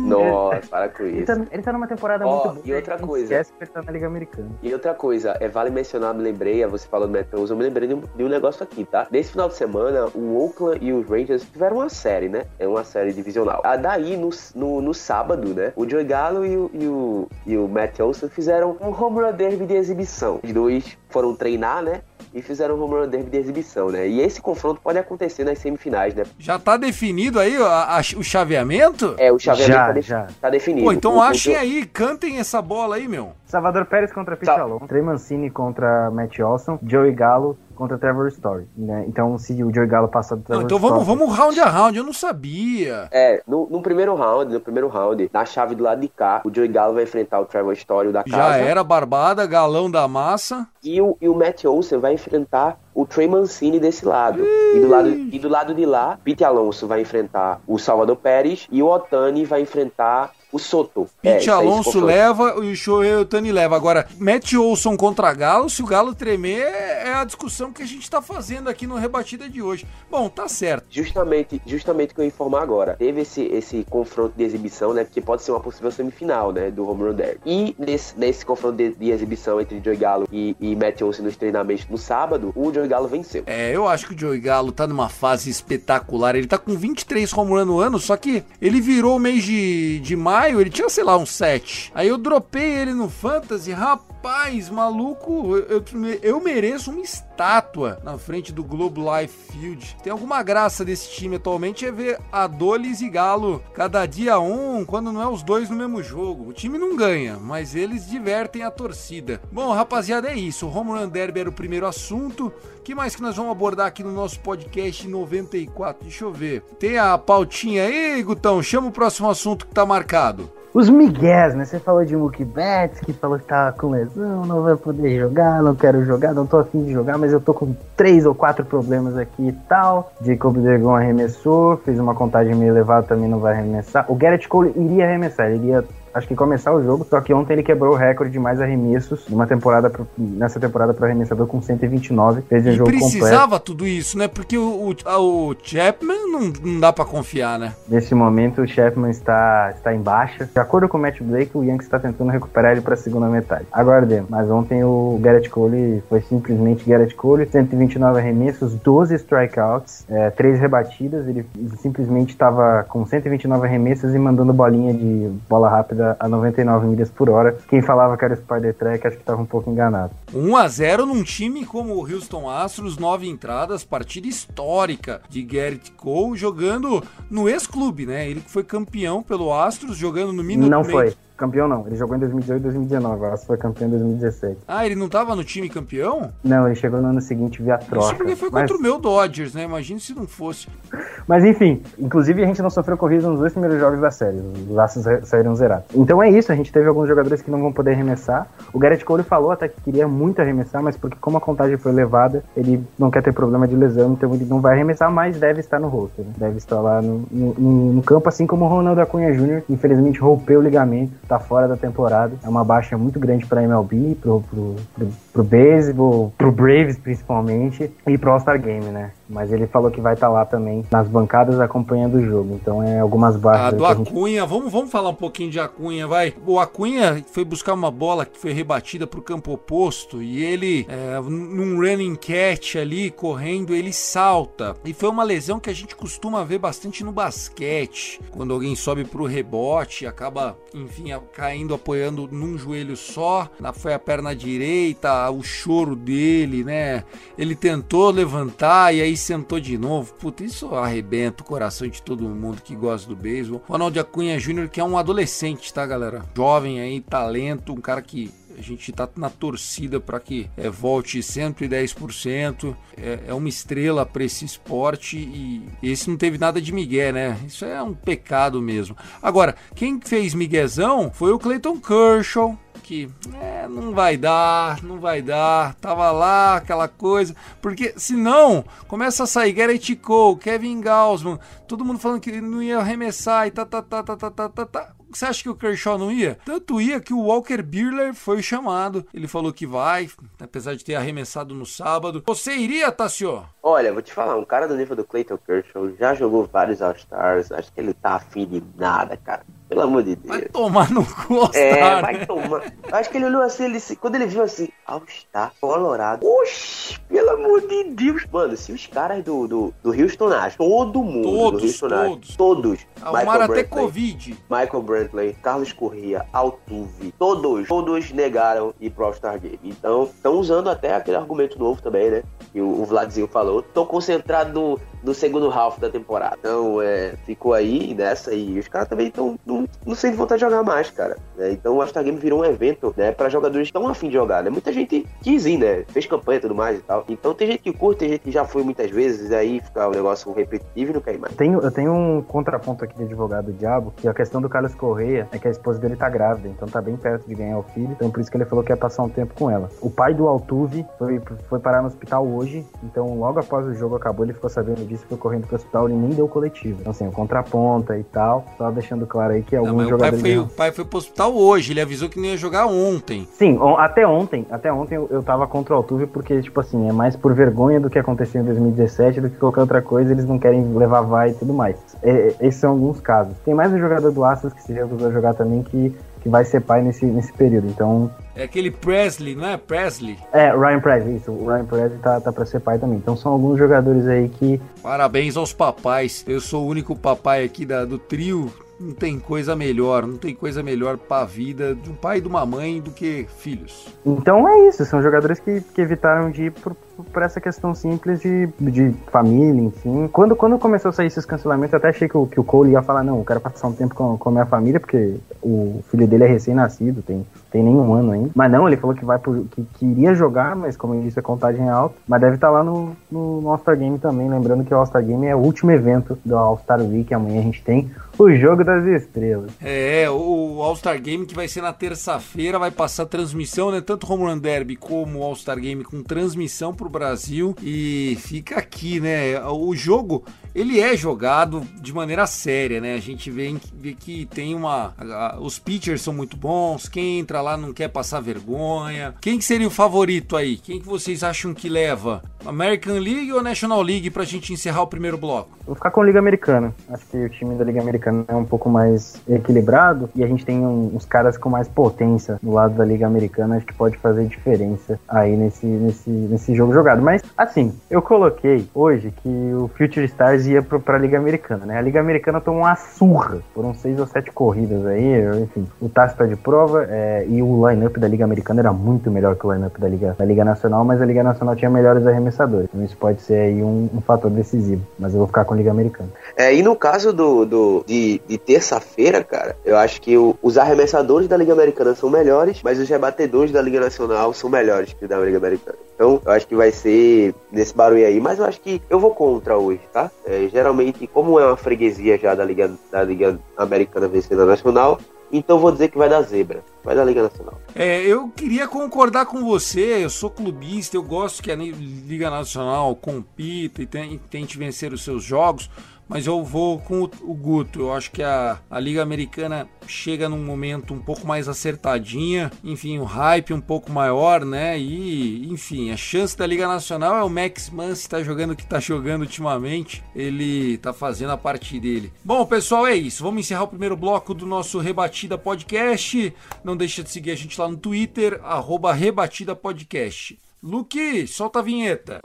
[0.08, 1.16] Nossa, para com isso.
[1.16, 2.62] Ele tá, ele tá numa temporada oh, muito boa.
[2.66, 3.26] E outra coisa.
[3.26, 4.50] Esquece que ele tá na Liga Americana.
[4.62, 7.64] E outra coisa, é, vale mencionar, me lembrei, você falou do Matt Olson, eu me
[7.64, 9.08] lembrei de um, de um negócio aqui, tá?
[9.12, 12.46] Nesse final de semana, o Oakland e os Rangers tiveram uma série, né?
[12.60, 13.62] É uma série divisional.
[13.64, 15.74] Ah, daí, no, no, no sábado, né?
[15.76, 19.32] O Joey Gallo e o, e o, e o Matt Olson fizeram um home run
[19.34, 20.40] derby de exibição.
[20.44, 22.02] Os dois foram treinar, né?
[22.36, 24.06] e fizeram um home run derby de exibição, né?
[24.08, 26.26] E esse confronto pode acontecer nas semifinais, né?
[26.38, 29.16] Já tá definido aí a, a, o chaveamento?
[29.18, 30.28] É, o chaveamento já, tá, de, já.
[30.42, 30.86] tá definido.
[30.86, 31.60] Pô, então o, achem o...
[31.60, 33.34] aí, cantem essa bola aí, meu.
[33.56, 38.68] Salvador Pérez contra Pete Alonso, Trey Mancini contra Matt Olson, Joey Galo contra Trevor Story,
[38.76, 39.06] né?
[39.08, 41.06] Então, se o Joey Galo passar do Trevor Não, então Story...
[41.06, 43.08] vamos, vamos round a round, eu não sabia.
[43.12, 46.54] É, no, no primeiro round, no primeiro round, na chave do lado de cá, o
[46.54, 48.36] Joey Gallo vai enfrentar o Trevor Story o da casa.
[48.36, 50.68] Já era barbada, galão da massa.
[50.84, 54.44] E o, e o Matt Olsen vai enfrentar o Trey Mancini desse lado.
[54.44, 58.68] E do lado, e do lado de lá, Pete Alonso vai enfrentar o Salvador Pérez
[58.72, 61.10] e o Otani vai enfrentar o Soto.
[61.22, 63.76] É, Pete esse Alonso leva e o Shohei Otani leva.
[63.76, 68.10] Agora, Matt Olson contra Galo, se o Galo tremer, é a discussão que a gente
[68.10, 69.86] tá fazendo aqui no Rebatida de hoje.
[70.10, 70.86] Bom, tá certo.
[70.90, 72.96] Justamente, justamente o que eu ia informar agora.
[72.96, 75.06] Teve esse, esse confronto de exibição, né?
[75.06, 76.72] Que pode ser uma possível semifinal, né?
[76.72, 77.40] Do Home Run Derby.
[77.46, 81.36] E nesse, nesse confronto de, de exibição entre Joey Gallo e, e Matt Olsen nos
[81.36, 83.44] treinamentos no sábado, o Joey Gallo venceu.
[83.46, 86.36] É, eu acho que o Joey Galo tá numa fase espetacular.
[86.36, 90.00] Ele tá com 23 home run no ano, só que ele virou o mês de,
[90.00, 91.92] de maio, ele tinha, sei lá, uns 7.
[91.96, 95.84] Aí eu dropei ele no Fantasy, rapaz, maluco, eu,
[96.22, 99.98] eu, mereço uma estátua na frente do Globe Life Field.
[100.04, 105.12] Tem alguma graça desse time atualmente é ver Adolis e Galo cada dia um, quando
[105.12, 106.50] não é os dois no mesmo jogo.
[106.50, 109.42] O time não ganha, mas eles divertem a torcida.
[109.52, 110.68] Bom, rapaziada, é isso.
[110.68, 112.52] O Home Run Derby era o primeiro assunto.
[112.84, 116.04] Que mais que nós vamos abordar aqui no nosso podcast 94?
[116.04, 116.62] Deixa eu ver.
[116.80, 118.62] Tem a pautinha aí, Gutão?
[118.62, 120.35] Chama o próximo assunto que tá marcado.
[120.74, 121.64] Os migués, né?
[121.64, 125.64] Você falou de Mookie Betts, que falou que tá com lesão, não vai poder jogar,
[125.64, 128.66] não quero jogar, não tô afim de jogar, mas eu tô com três ou quatro
[128.66, 130.12] problemas aqui e tal.
[130.22, 134.06] Jacob Degon arremessou, fez uma contagem meio elevada, também não vai arremessar.
[134.10, 137.54] O Garrett Cole iria arremessar, ele iria acho que começar o jogo, só que ontem
[137.54, 141.62] ele quebrou o recorde de mais arremessos numa temporada pro- nessa temporada para arremessador com
[141.62, 143.12] 129, fez um E jogo completo.
[143.12, 144.28] precisava tudo isso, né?
[144.28, 147.74] Porque o, o, o Chapman não, não dá pra confiar, né?
[147.88, 150.50] Nesse momento, o Chapman está, está em baixa.
[150.52, 153.28] De acordo com o Matt Blake, o Yankees está tentando recuperar ele para a segunda
[153.28, 153.66] metade.
[153.72, 154.30] Aguardemos.
[154.30, 157.46] Mas ontem o Garrett Cole foi simplesmente Garrett Cole.
[157.46, 161.28] 129 arremessos, 12 strikeouts, é, 3 rebatidas.
[161.28, 161.46] Ele
[161.82, 167.30] simplesmente estava com 129 arremessos e mandando bolinha de bola rápida a 99 milhas por
[167.30, 167.58] hora.
[167.68, 170.12] Quem falava que era Spider Track, acho que estava um pouco enganado.
[170.34, 175.92] 1 a 0 num time como o Houston Astros, nove entradas, partida histórica de Garrett
[175.94, 178.30] Cole jogando no ex-clube, né?
[178.30, 180.92] Ele que foi campeão pelo Astros, jogando no Minute não Maid.
[180.92, 181.14] foi.
[181.38, 181.86] Campeão não.
[181.88, 183.26] Ele jogou em 2018 e 2019.
[183.26, 184.58] O foi campeão em 2017.
[184.68, 186.32] Ah, ele não tava no time campeão?
[186.44, 188.06] Não, ele chegou no ano seguinte via troca.
[188.08, 189.64] Isso porque foi Mas- contra o meu Dodgers, né?
[189.64, 190.68] Imagina se não fosse.
[191.28, 194.38] Mas enfim, inclusive a gente não sofreu corrida nos dois primeiros jogos da série.
[194.70, 195.86] Os Astros saíram zerados.
[195.94, 198.48] Então é isso, a gente teve alguns jogadores que não vão poder arremessar.
[198.72, 201.92] O Garrett Cole falou até que queria muito arremessar, mas porque como a contagem foi
[201.92, 205.60] elevada, ele não quer ter problema de lesão, então ele não vai arremessar, mas deve
[205.60, 206.24] estar no roster.
[206.24, 206.32] né?
[206.38, 210.60] Deve estar lá no, no- no campo, assim como o Ronaldo Acunha Jr., infelizmente rompeu
[210.60, 212.36] o ligamento, tá fora da temporada.
[212.44, 217.92] É uma baixa muito grande para MLB, pro, pro, pro, pro beisebol, pro Braves principalmente,
[218.08, 219.12] e pro All-Star Game, né?
[219.28, 222.56] Mas ele falou que vai estar lá também nas bancadas acompanhando o jogo.
[222.62, 223.66] Então é algumas baixas.
[223.66, 226.34] Ah, do que a gente- Acunha, vamos, vamos falar um pouquinho de Acunha, vai.
[226.48, 231.20] O Acunha foi buscar uma bola que foi rebatida pro campo oposto e ele, é,
[231.20, 234.74] num running catch ali, correndo, ele salta.
[234.86, 239.04] E foi uma lesão que a gente costuma ver bastante no basquete, quando alguém sobe
[239.04, 245.96] pro rebote, acaba, enfim, caindo, apoiando num joelho só, foi a perna direita, o choro
[245.96, 247.04] dele, né?
[247.38, 250.14] Ele tentou levantar e aí sentou de novo.
[250.14, 253.64] Puta, isso arrebenta o coração de todo mundo que gosta do beisebol.
[253.68, 256.24] Ronald Acunha Jr., que é um adolescente, tá, galera?
[256.36, 261.20] Jovem aí, talento, um cara que a gente tá na torcida para que é, volte
[261.20, 262.76] 110%.
[262.98, 267.38] É, é uma estrela para esse esporte e esse não teve nada de migué, né?
[267.46, 268.96] Isso é um pecado mesmo.
[269.22, 273.10] Agora, quem fez miguezão foi o Clayton Kershaw, que
[273.42, 279.28] é, não vai dar, não vai dar, tava lá aquela coisa, porque senão começa a
[279.28, 283.66] sair Garrett Cole, Kevin Gausman, todo mundo falando que ele não ia arremessar e tá,
[283.66, 284.92] tá, tá, tá, tá, tá, tá, tá.
[285.12, 286.38] Você acha que o Kershaw não ia?
[286.46, 289.06] Tanto ia que o Walker Buehler foi chamado.
[289.14, 292.22] Ele falou que vai, apesar de ter arremessado no sábado.
[292.28, 293.46] Você iria, Tassio?
[293.64, 297.52] Olha, vou te falar, um cara do nível do Clayton Kershaw já jogou vários All-Stars,
[297.52, 299.44] acho que ele tá afim de nada, cara.
[299.68, 300.28] Pelo amor de Deus.
[300.38, 302.26] Vai tomar no cu, É, vai né?
[302.28, 302.62] tomar.
[302.92, 306.26] Acho que ele olhou assim, ele, se- quando ele viu assim, All-Star, Colorado.
[306.26, 308.26] Oxi, pelo amor de Deus.
[308.32, 312.36] Mano, se os caras do, do, do Houston Astros, todo mundo Todos, do Houston Astros,
[312.36, 312.36] todos.
[312.36, 314.38] todos, Arrumaram até Covid.
[314.50, 319.60] Michael Brantley, Carlos Corrêa, Altuve, todos, todos negaram ir pro All-Star Game.
[319.64, 322.24] Então, estão usando até aquele argumento novo também, né?
[322.54, 323.64] Que o, o Vladzinho falou.
[323.64, 326.36] Tô concentrado no, no segundo half da temporada.
[326.40, 330.46] Então, é, ficou aí nessa e os caras também estão não, não sem vontade de
[330.46, 331.18] jogar mais, cara.
[331.38, 331.52] Né?
[331.52, 334.50] Então o All-Star Game virou um evento, né, para jogadores estão afim de jogar, né?
[334.50, 335.84] Muita gente quis ir, né?
[335.90, 337.06] Fez campanha e tudo mais e tal.
[337.08, 339.90] Então tem gente que curte, tem gente que já foi muitas vezes, aí fica o
[339.90, 341.36] um negócio repetitivo e não quer mais.
[341.36, 344.74] Tenho, eu tenho um contraponto aqui de advogado do diabo, que a questão do Carlos
[344.74, 347.64] Correia é que a esposa dele tá grávida, então tá bem perto de ganhar o
[347.64, 349.70] filho, então por isso que ele falou que ia passar um tempo com ela.
[349.82, 353.96] O pai do Altuve foi, foi parar no hospital hoje, então logo após o jogo
[353.96, 356.78] acabou, ele ficou sabendo disso, foi correndo pro hospital, ele nem deu coletivo.
[356.82, 360.20] Então assim, o contraponta e tal, só deixando claro aí que alguns jogadores...
[360.20, 362.66] O pai, foi, o pai foi pro hospital hoje, ele avisou que não ia jogar
[362.66, 363.28] ontem.
[363.34, 366.94] Sim, até ontem, até ontem eu, eu tava contra o Altuve porque, tipo assim, é
[366.94, 370.40] mais por vergonha do que aconteceu em 2017 do que qualquer outra coisa, eles não
[370.40, 371.76] querem levar vai e tudo mais.
[372.02, 373.36] É, esses são alguns casos.
[373.44, 376.44] Tem mais um jogador do Astros que se recusou a jogar também que, que vai
[376.44, 378.10] ser pai nesse, nesse período, então...
[378.36, 379.58] É aquele Presley, não é?
[379.58, 380.18] Presley?
[380.34, 381.32] É, Ryan Presley, isso.
[381.32, 382.98] O Ryan Presley tá, tá pra ser pai também.
[382.98, 384.60] Então são alguns jogadores aí que...
[384.82, 386.26] Parabéns aos papais.
[386.28, 390.36] Eu sou o único papai aqui da, do trio não tem coisa melhor, não tem
[390.36, 393.88] coisa melhor para a vida de um pai e de uma mãe do que filhos.
[394.06, 398.20] Então é isso, são jogadores que, que evitaram de ir por, por essa questão simples
[398.20, 400.08] de, de família, enfim.
[400.12, 402.72] Quando, quando começou a sair esses cancelamentos, eu até achei que o, que o Cole
[402.72, 405.84] ia falar, não, eu quero passar um tempo com, com a minha família, porque o
[405.90, 408.32] filho dele é recém-nascido, tem, tem nenhum ano ainda.
[408.36, 411.24] Mas não, ele falou que vai que, que iria jogar, mas como eu disse, a
[411.24, 411.96] contagem é alta.
[412.08, 415.36] Mas deve estar lá no, no, All-Star Game também, lembrando que o All-Star Game é
[415.36, 419.52] o último evento do All-Star Week, amanhã a gente tem o jogo das estrelas.
[419.62, 423.82] É, o All-Star Game que vai ser na terça-feira, vai passar transmissão, né?
[423.82, 427.56] Tanto Home Run Derby como o All-Star Game com transmissão pro Brasil.
[427.62, 429.40] E fica aqui, né?
[429.50, 432.94] O jogo, ele é jogado de maneira séria, né?
[432.94, 434.94] A gente vê, vê que tem uma.
[435.40, 439.16] Os pitchers são muito bons, quem entra lá não quer passar vergonha.
[439.20, 440.58] Quem que seria o favorito aí?
[440.58, 442.22] Quem que vocês acham que leva?
[442.46, 445.50] American League ou National League pra gente encerrar o primeiro bloco?
[445.66, 446.74] Vou ficar com a Liga Americana.
[446.90, 450.46] Acho que o time da Liga Americana é um pouco mais equilibrado e a gente
[450.46, 453.58] tem um, uns caras com mais potência no lado da Liga Americana.
[453.58, 457.02] Acho que pode fazer diferença aí nesse, nesse, nesse jogo jogado.
[457.02, 461.78] Mas, assim, eu coloquei hoje que o Future Stars ia pro, pra Liga Americana, né?
[461.78, 463.40] A Liga Americana tomou uma surra.
[463.54, 465.42] Foram seis ou sete corridas aí.
[465.42, 469.10] Enfim, o Tassi tá de prova é, e o line-up da Liga Americana era muito
[469.10, 472.06] melhor que o line-up da Liga, da Liga Nacional, mas a Liga Nacional tinha melhores
[472.06, 472.68] arremessadores.
[472.72, 474.82] Então isso pode ser aí um, um fator decisivo.
[475.00, 476.10] Mas eu vou ficar com a Liga Americana.
[476.38, 480.58] É, e no caso do, do de, de terça-feira, cara, eu acho que o, os
[480.58, 485.08] arremessadores da Liga Americana são melhores, mas os rebatedores da Liga Nacional são melhores que
[485.08, 485.78] da Liga Americana.
[485.96, 489.16] Então, eu acho que vai ser nesse barulho aí, mas eu acho que eu vou
[489.16, 490.12] contra hoje, tá?
[490.26, 495.00] É, geralmente, como é uma freguesia já da Liga, da Liga Americana vencendo a Nacional,
[495.32, 496.64] então vou dizer que vai dar zebra.
[496.84, 497.60] Vai dar Liga Nacional.
[497.74, 500.04] É, eu queria concordar com você.
[500.04, 503.88] Eu sou clubista, eu gosto que a Liga Nacional compita e
[504.30, 505.70] tente vencer os seus jogos
[506.08, 507.82] mas eu vou com o, o Guto.
[507.82, 512.98] Eu acho que a, a Liga Americana chega num momento um pouco mais acertadinha, enfim,
[512.98, 514.78] o um hype um pouco maior, né?
[514.80, 518.66] E, enfim, a chance da Liga Nacional é o Max Muncy tá jogando o que
[518.66, 520.04] tá jogando ultimamente.
[520.16, 522.12] Ele tá fazendo a parte dele.
[522.24, 523.24] Bom, pessoal, é isso.
[523.24, 526.34] Vamos encerrar o primeiro bloco do nosso Rebatida Podcast.
[526.64, 530.40] Não deixa de seguir a gente lá no Twitter, arroba Rebatida Podcast.
[530.62, 532.20] Luke, solta a vinheta.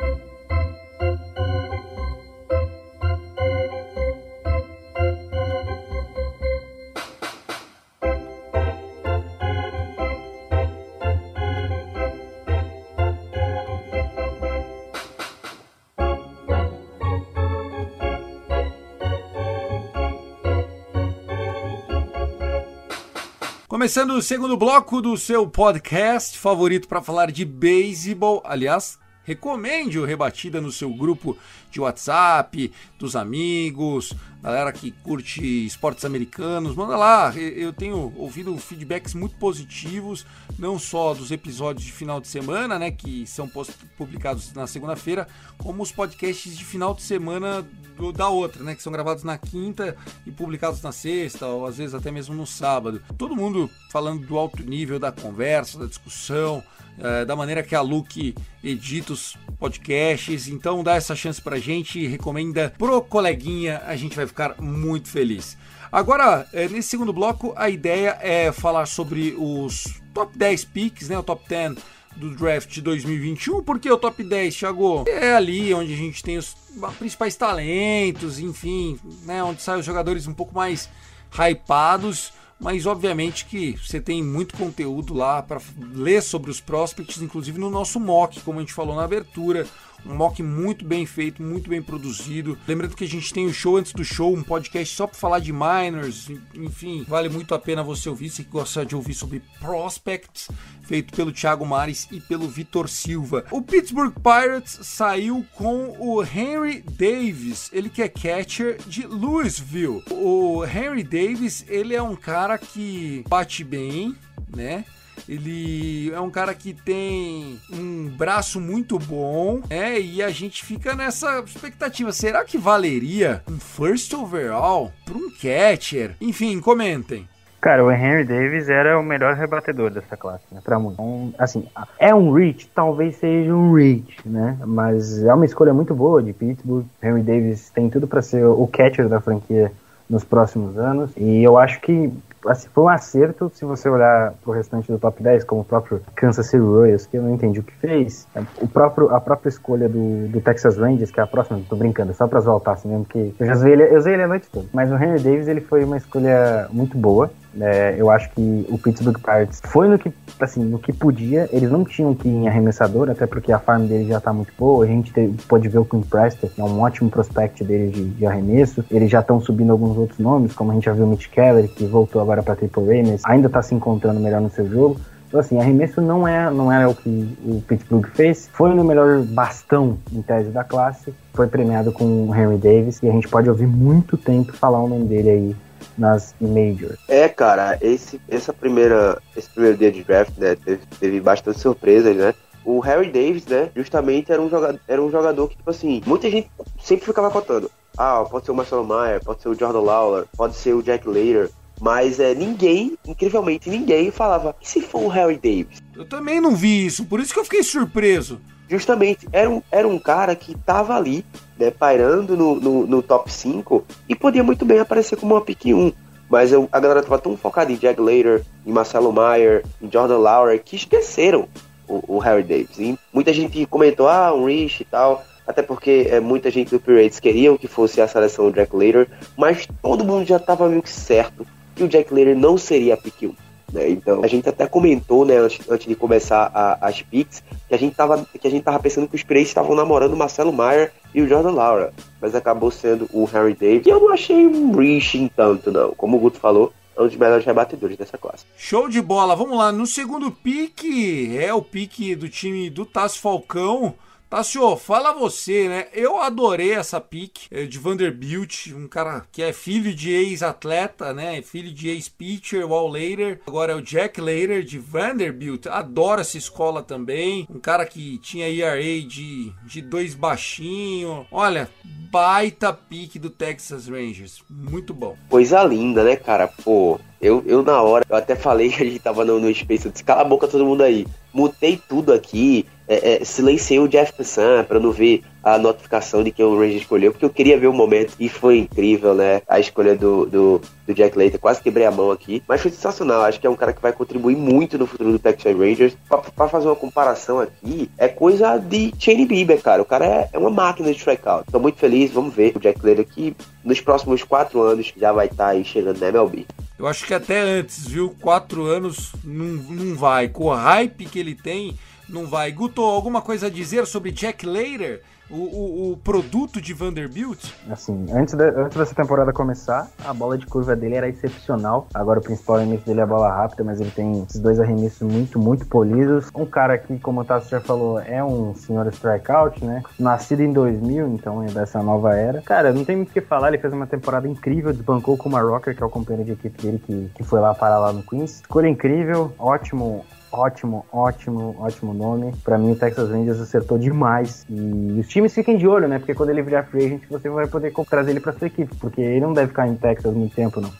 [23.81, 28.43] Começando o segundo bloco do seu podcast favorito para falar de beisebol.
[28.45, 31.35] Aliás, recomende o Rebatida no seu grupo
[31.71, 37.33] de WhatsApp, dos amigos, galera que curte esportes americanos, manda lá.
[37.37, 40.27] Eu tenho ouvido feedbacks muito positivos,
[40.59, 43.51] não só dos episódios de final de semana, né, que são
[43.97, 45.27] publicados na segunda-feira,
[45.59, 49.39] como os podcasts de final de semana do, da outra, né, que são gravados na
[49.39, 53.03] quinta e publicados na sexta, ou às vezes até mesmo no sábado.
[53.17, 56.63] Todo mundo falando do alto nível da conversa, da discussão,
[56.99, 60.49] é, da maneira que a Luke edita os podcasts.
[60.49, 65.57] Então dá essa chance pra gente, recomenda pro coleguinha, a gente vai ficar muito feliz.
[65.93, 71.19] Agora, é, nesse segundo bloco, a ideia é falar sobre os top 10 picks, né?
[71.19, 71.77] O top 10
[72.17, 76.57] do draft 2021, porque o top 10, Thiago, é ali onde a gente tem os
[76.99, 79.43] principais talentos, enfim, né?
[79.43, 80.89] Onde saem os jogadores um pouco mais
[81.33, 85.61] hypados mas obviamente que você tem muito conteúdo lá para
[85.95, 89.67] ler sobre os prospects, inclusive no nosso mock, como a gente falou na abertura.
[90.07, 92.59] Um mock muito bem feito, muito bem produzido.
[92.67, 95.39] Lembrando que a gente tem o show antes do show, um podcast só para falar
[95.39, 96.29] de minors.
[96.55, 100.49] Enfim, vale muito a pena você ouvir se gosta de ouvir sobre prospects,
[100.83, 103.45] feito pelo Thiago Mares e pelo Vitor Silva.
[103.51, 110.03] O Pittsburgh Pirates saiu com o Henry Davis, ele que é catcher de Louisville.
[110.11, 114.15] O Henry Davis, ele é um cara que bate bem,
[114.55, 114.85] né?
[115.29, 120.01] Ele é um cara que tem um braço muito bom, né?
[120.01, 122.13] E a gente fica nessa expectativa.
[122.13, 126.17] Será que valeria um first overall para um catcher?
[126.21, 127.29] Enfim, comentem.
[127.61, 130.63] Cara, o Henry Davis era o melhor rebatedor dessa classe, né?
[130.65, 130.95] Pra muito.
[130.95, 131.67] Então, assim,
[131.99, 132.67] é um reach?
[132.75, 134.57] Talvez seja um reach, né?
[134.67, 136.87] Mas é uma escolha muito boa de Pittsburgh.
[137.03, 139.71] Henry Davis tem tudo para ser o catcher da franquia
[140.09, 141.11] nos próximos anos.
[141.19, 142.11] E eu acho que
[142.47, 146.01] assim, foi um acerto se você olhar pro restante do top 10, como o próprio
[146.15, 148.27] Kansas City Royals, que eu não entendi o que fez.
[148.61, 152.15] O próprio, a própria escolha do, do Texas Rangers, que é a próxima, tô brincando,
[152.15, 154.49] só pra voltar assim mesmo, porque eu já usei ele, eu usei ele a noite
[154.51, 154.67] toda.
[154.73, 157.31] Mas o Henry Davis, ele foi uma escolha muito boa.
[157.59, 161.49] É, eu acho que o Pittsburgh Pirates foi no que, assim, no que podia.
[161.53, 164.53] Eles não tinham que ir em arremessador, até porque a farm dele já tá muito
[164.57, 164.85] boa.
[164.85, 165.13] A gente
[165.49, 168.85] pode ver o Quinn Preston, que é um ótimo prospect dele de, de arremesso.
[168.91, 171.69] Eles já estão subindo alguns outros nomes, como a gente já viu o Mitch Keller,
[171.69, 175.01] que voltou agora para Triple A, mas ainda tá se encontrando melhor no seu jogo.
[175.27, 178.51] Então, assim, arremesso não é, não é o que o Pittsburgh fez.
[178.53, 181.15] Foi no melhor bastão, em tese, da classe.
[181.33, 183.01] Foi premiado com o Henry Davis.
[183.01, 185.57] E a gente pode ouvir muito tempo falar o nome dele aí
[185.97, 186.99] nas majors.
[187.09, 192.17] É, cara, esse, essa primeira, esse primeiro dia de draft, né, teve, teve bastante surpresas,
[192.17, 192.35] né?
[192.65, 196.31] O Harry Davis, né, justamente era um jogador, era um jogador que, tipo assim, muita
[196.31, 196.51] gente
[196.83, 197.71] sempre ficava cotando.
[197.97, 201.07] Ah, pode ser o Marcelo Meyer, pode ser o Jordan Lawler, pode ser o Jack
[201.09, 201.51] Later.
[201.81, 205.81] Mas é, ninguém, incrivelmente ninguém, falava, e se for o Harry Davis?
[205.97, 208.39] Eu também não vi isso, por isso que eu fiquei surpreso.
[208.71, 211.25] Justamente, era um, era um cara que tava ali,
[211.59, 215.67] né, pairando no, no, no top 5 e podia muito bem aparecer como uma pick
[215.67, 215.93] 1.
[216.31, 220.19] Mas eu, a galera tava tão focada em Jack Later, em Marcelo Meyer, em Jordan
[220.19, 221.49] Lauer, que esqueceram
[221.89, 222.79] o, o Harry Davis.
[222.79, 226.79] E muita gente comentou, ah, um Rich e tal, até porque é, muita gente do
[226.79, 230.81] Pirates queriam que fosse a seleção do Jack Later, mas todo mundo já tava meio
[230.81, 233.50] que certo que o Jack Later não seria a pick 1.
[233.73, 233.91] Né?
[233.91, 237.79] Então, a gente até comentou, né, antes, antes de começar a, as picks, que a
[237.79, 241.23] gente tava, que a gente tava pensando que os Pirates estavam namorando Marcelo Meyer e
[241.23, 243.87] o Jordan Laura, mas acabou sendo o Harry Davis.
[243.87, 245.93] E eu não achei um reaching tanto, não.
[245.93, 248.45] Como o Guto falou, é um dos melhores rebatedores dessa classe.
[248.57, 249.73] Show de bola, vamos lá.
[249.73, 253.95] No segundo pique, é o pique do time do Tasso Falcão.
[254.31, 255.87] Tassio, fala você, né?
[255.93, 261.43] Eu adorei essa pick eh, de Vanderbilt, um cara que é filho de ex-atleta, né?
[261.43, 263.41] Filho de ex-pitcher, Wall Later.
[263.45, 265.67] Agora é o Jack Later de Vanderbilt.
[265.67, 267.45] Adoro essa escola também.
[267.51, 271.27] Um cara que tinha ERA de, de dois baixinho.
[271.33, 274.45] Olha, baita pick do Texas Rangers.
[274.49, 275.17] Muito bom.
[275.29, 276.47] Coisa linda, né, cara?
[276.47, 279.93] Pô, eu, eu na hora, eu até falei a gente tava no, no Space, eu
[279.93, 281.07] disse, cala a boca todo mundo aí.
[281.33, 286.31] Mutei tudo aqui, é, é, silenciei o Jeff Pessan para não ver a notificação de
[286.31, 289.43] que o Ranger escolheu, porque eu queria ver o momento e foi incrível, né?
[289.49, 293.23] A escolha do, do, do Jack Leiter, quase quebrei a mão aqui, mas foi sensacional.
[293.23, 295.97] Acho que é um cara que vai contribuir muito no futuro do Texas Rangers.
[296.37, 299.83] Para fazer uma comparação aqui, é coisa de Shane Bieber, cara.
[299.83, 301.51] O cara é, é uma máquina de strikeout.
[301.51, 305.27] Tô muito feliz, vamos ver o Jack Leiter que nos próximos quatro anos já vai
[305.27, 306.47] estar tá aí chegando na MLB.
[306.79, 308.15] Eu acho que até antes, viu?
[308.21, 310.29] Quatro anos não, não vai.
[310.29, 312.51] Com o hype que ele tem não vai.
[312.51, 315.03] Guto, alguma coisa a dizer sobre Jack Later?
[315.31, 317.53] O, o, o, produto de Vanderbilt?
[317.71, 321.87] Assim, antes, de, antes dessa temporada começar, a bola de curva dele era excepcional.
[321.95, 325.03] Agora o principal arremesso dele é a bola rápida, mas ele tem esses dois arremessos
[325.03, 326.29] muito, muito polidos.
[326.35, 329.83] Um cara que, como o Tassi já falou, é um senhor strikeout, né?
[329.99, 332.43] Nascido em 2000, então é dessa nova era.
[332.43, 335.49] Cara, não tem muito o que falar, ele fez uma temporada incrível, desbancou com o
[335.49, 338.03] Rocker, que é o companheiro de equipe dele que, que foi lá parar lá no
[338.03, 338.37] Queens.
[338.37, 342.33] Escolha incrível, ótimo ótimo, ótimo, ótimo nome.
[342.45, 344.47] Para mim, o Texas Rangers acertou demais.
[344.49, 345.99] E os times fiquem de olho, né?
[345.99, 349.01] Porque quando ele virar free agent, você vai poder trazer ele para sua equipe, porque
[349.01, 350.73] ele não deve ficar em Texas muito tempo, não.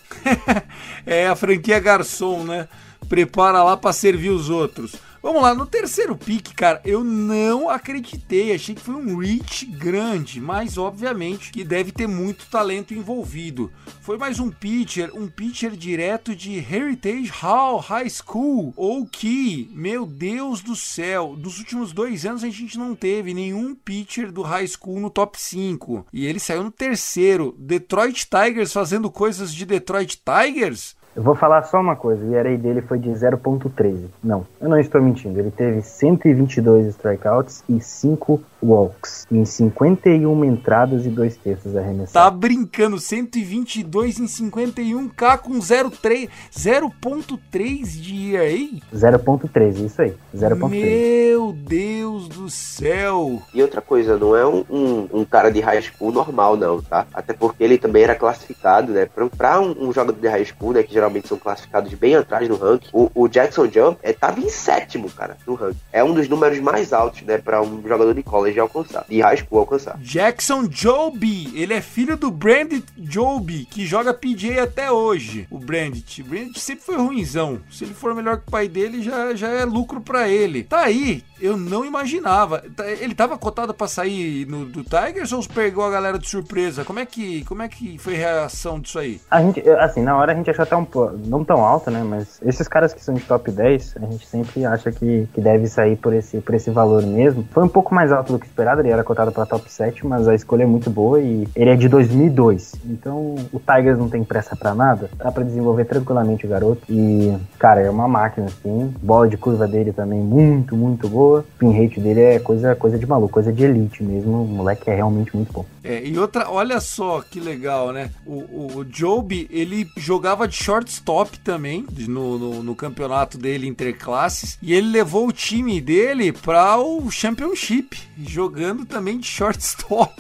[1.07, 2.69] é a franquia garçom, né?
[3.09, 4.97] Prepara lá para servir os outros.
[5.23, 8.55] Vamos lá, no terceiro pick, cara, eu não acreditei.
[8.55, 13.71] Achei que foi um reach grande, mas obviamente que deve ter muito talento envolvido.
[14.01, 20.07] Foi mais um pitcher, um pitcher direto de Heritage Hall High School, ou que, meu
[20.07, 24.67] Deus do céu, dos últimos dois anos a gente não teve nenhum pitcher do high
[24.67, 26.07] school no top 5.
[26.15, 27.55] E ele saiu no terceiro.
[27.59, 30.99] Detroit Tigers fazendo coisas de Detroit Tigers?
[31.15, 34.05] Eu vou falar só uma coisa, o ERA dele foi de 0.13.
[34.23, 35.39] Não, eu não estou mentindo.
[35.39, 42.13] Ele teve 122 strikeouts e 5 walks em 51 entradas e dois terços arremessados.
[42.13, 48.81] Tá brincando, 122 em 51K com 0,3 0.3 de ERA?
[48.95, 50.15] 0.3, isso aí.
[50.35, 50.69] 0.3.
[50.69, 53.43] Meu Deus do céu!
[53.55, 57.07] E outra coisa, não é um, um, um cara de high school normal, não, tá?
[57.13, 59.07] Até porque ele também era classificado, né?
[59.07, 60.83] Pra, pra um, um, jogador de high school, né?
[60.83, 64.49] Que geralmente são classificados bem atrás no ranking, o, o Jackson Jump é, tava em
[64.49, 65.79] sétimo, cara, no ranking.
[65.93, 67.39] É um dos números mais altos, né?
[67.39, 69.99] Pra um jogador de college alcançar, de high school alcançar.
[69.99, 75.47] Jackson Joby, ele é filho do Brandit Joby, que joga PJ até hoje.
[75.51, 76.23] O Brandit.
[76.23, 77.61] O Brandit sempre foi ruimzão.
[77.71, 80.65] Se ele for melhor que o pai dele, já, já é lucro para ele.
[80.65, 82.63] Tá aí, eu não imaginava.
[82.75, 86.85] Tá, ele tava cotado para sair no, do Tigers ou pegou a galera de surpresa?
[86.85, 89.21] Como é que, como é que foi a reação disso aí?
[89.31, 90.87] A gente, assim, na hora a gente achou até um
[91.27, 92.03] não tão alto, né?
[92.03, 95.67] Mas esses caras que são de top 10, a gente sempre acha que, que deve
[95.67, 97.47] sair por esse, por esse valor mesmo.
[97.51, 100.27] Foi um pouco mais alto do que esperado, ele era cotado para top 7, mas
[100.27, 102.75] a escolha é muito boa e ele é de 2002.
[102.87, 106.81] Então o Tigers não tem pressa para nada, dá para desenvolver tranquilamente o garoto.
[106.89, 108.93] E, cara, é uma máquina, assim.
[109.03, 111.45] Bola de curva dele também muito, muito boa.
[111.59, 114.43] Pin rate dele é coisa, coisa de maluco, coisa de elite mesmo.
[114.43, 115.65] O moleque é realmente muito bom.
[115.83, 118.11] É, e outra, olha só que legal, né?
[118.27, 124.59] O, o, Joby, ele jogava de shortstop também no, no, no, campeonato dele interclasses.
[124.61, 130.13] E ele levou o time dele para o Championship, jogando também de shortstop.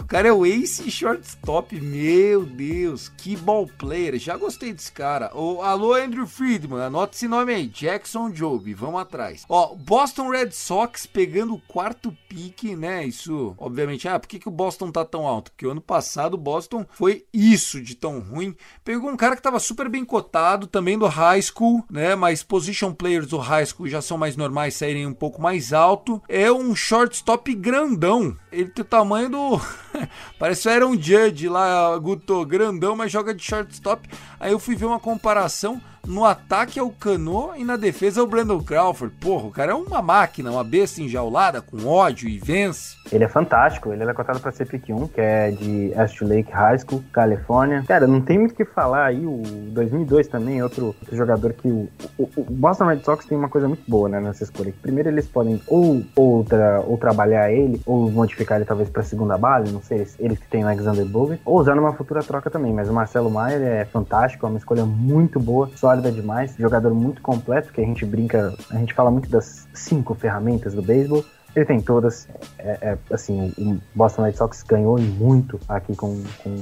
[0.00, 1.80] O cara é o ace shortstop.
[1.80, 4.18] Meu Deus, que ball player.
[4.18, 5.30] Já gostei desse cara.
[5.34, 7.66] O, alô, Andrew Friedman, anota esse nome aí.
[7.66, 9.44] Jackson Joby, vamos atrás.
[9.48, 13.04] Ó, Boston Red Sox pegando o quarto pique, né?
[13.04, 15.50] Isso, obviamente, ah, por que, que o Boston tá tão alto?
[15.52, 18.56] Porque o ano passado o Boston foi isso de tão ruim.
[18.84, 22.14] Pegou um cara que tava super bem cotado, também do high school, né?
[22.14, 26.22] Mas position players do high school já são mais normais, saírem um pouco mais alto.
[26.28, 28.36] É um shortstop grandão.
[28.50, 29.60] Ele tem o tamanho do.
[30.38, 34.08] Parece era um Judge lá, Guto, grandão, mas joga de shortstop.
[34.38, 35.80] Aí eu fui ver uma comparação.
[36.06, 39.14] No ataque é o Cano e na defesa é o Brandon Crawford.
[39.16, 42.96] Porra, o cara é uma máquina, uma besta enjaulada, com ódio e vence.
[43.10, 46.50] Ele é fantástico, ele é cotado pra ser pick 1, que é de Astor Lake
[46.50, 47.84] High School, Califórnia.
[47.86, 49.42] Cara, não tem muito o que falar aí, o
[49.72, 51.88] 2002 também, outro, outro jogador que o,
[52.18, 54.74] o, o, Boston Red Sox tem uma coisa muito boa, né, nessa escolha.
[54.82, 59.38] Primeiro eles podem ou, ou, tra, ou trabalhar ele, ou modificar ele talvez pra segunda
[59.38, 62.72] base, não sei, eles que tem o Alexander Bowie, ou usar numa futura troca também,
[62.72, 67.22] mas o Marcelo Maier é fantástico, é uma escolha muito boa, sólida demais, jogador muito
[67.22, 71.24] completo, que a gente brinca, a gente fala muito das cinco ferramentas do beisebol.
[71.54, 72.28] Ele tem todas.
[72.58, 76.56] É, é, assim, o Boston Red Sox ganhou muito aqui com, com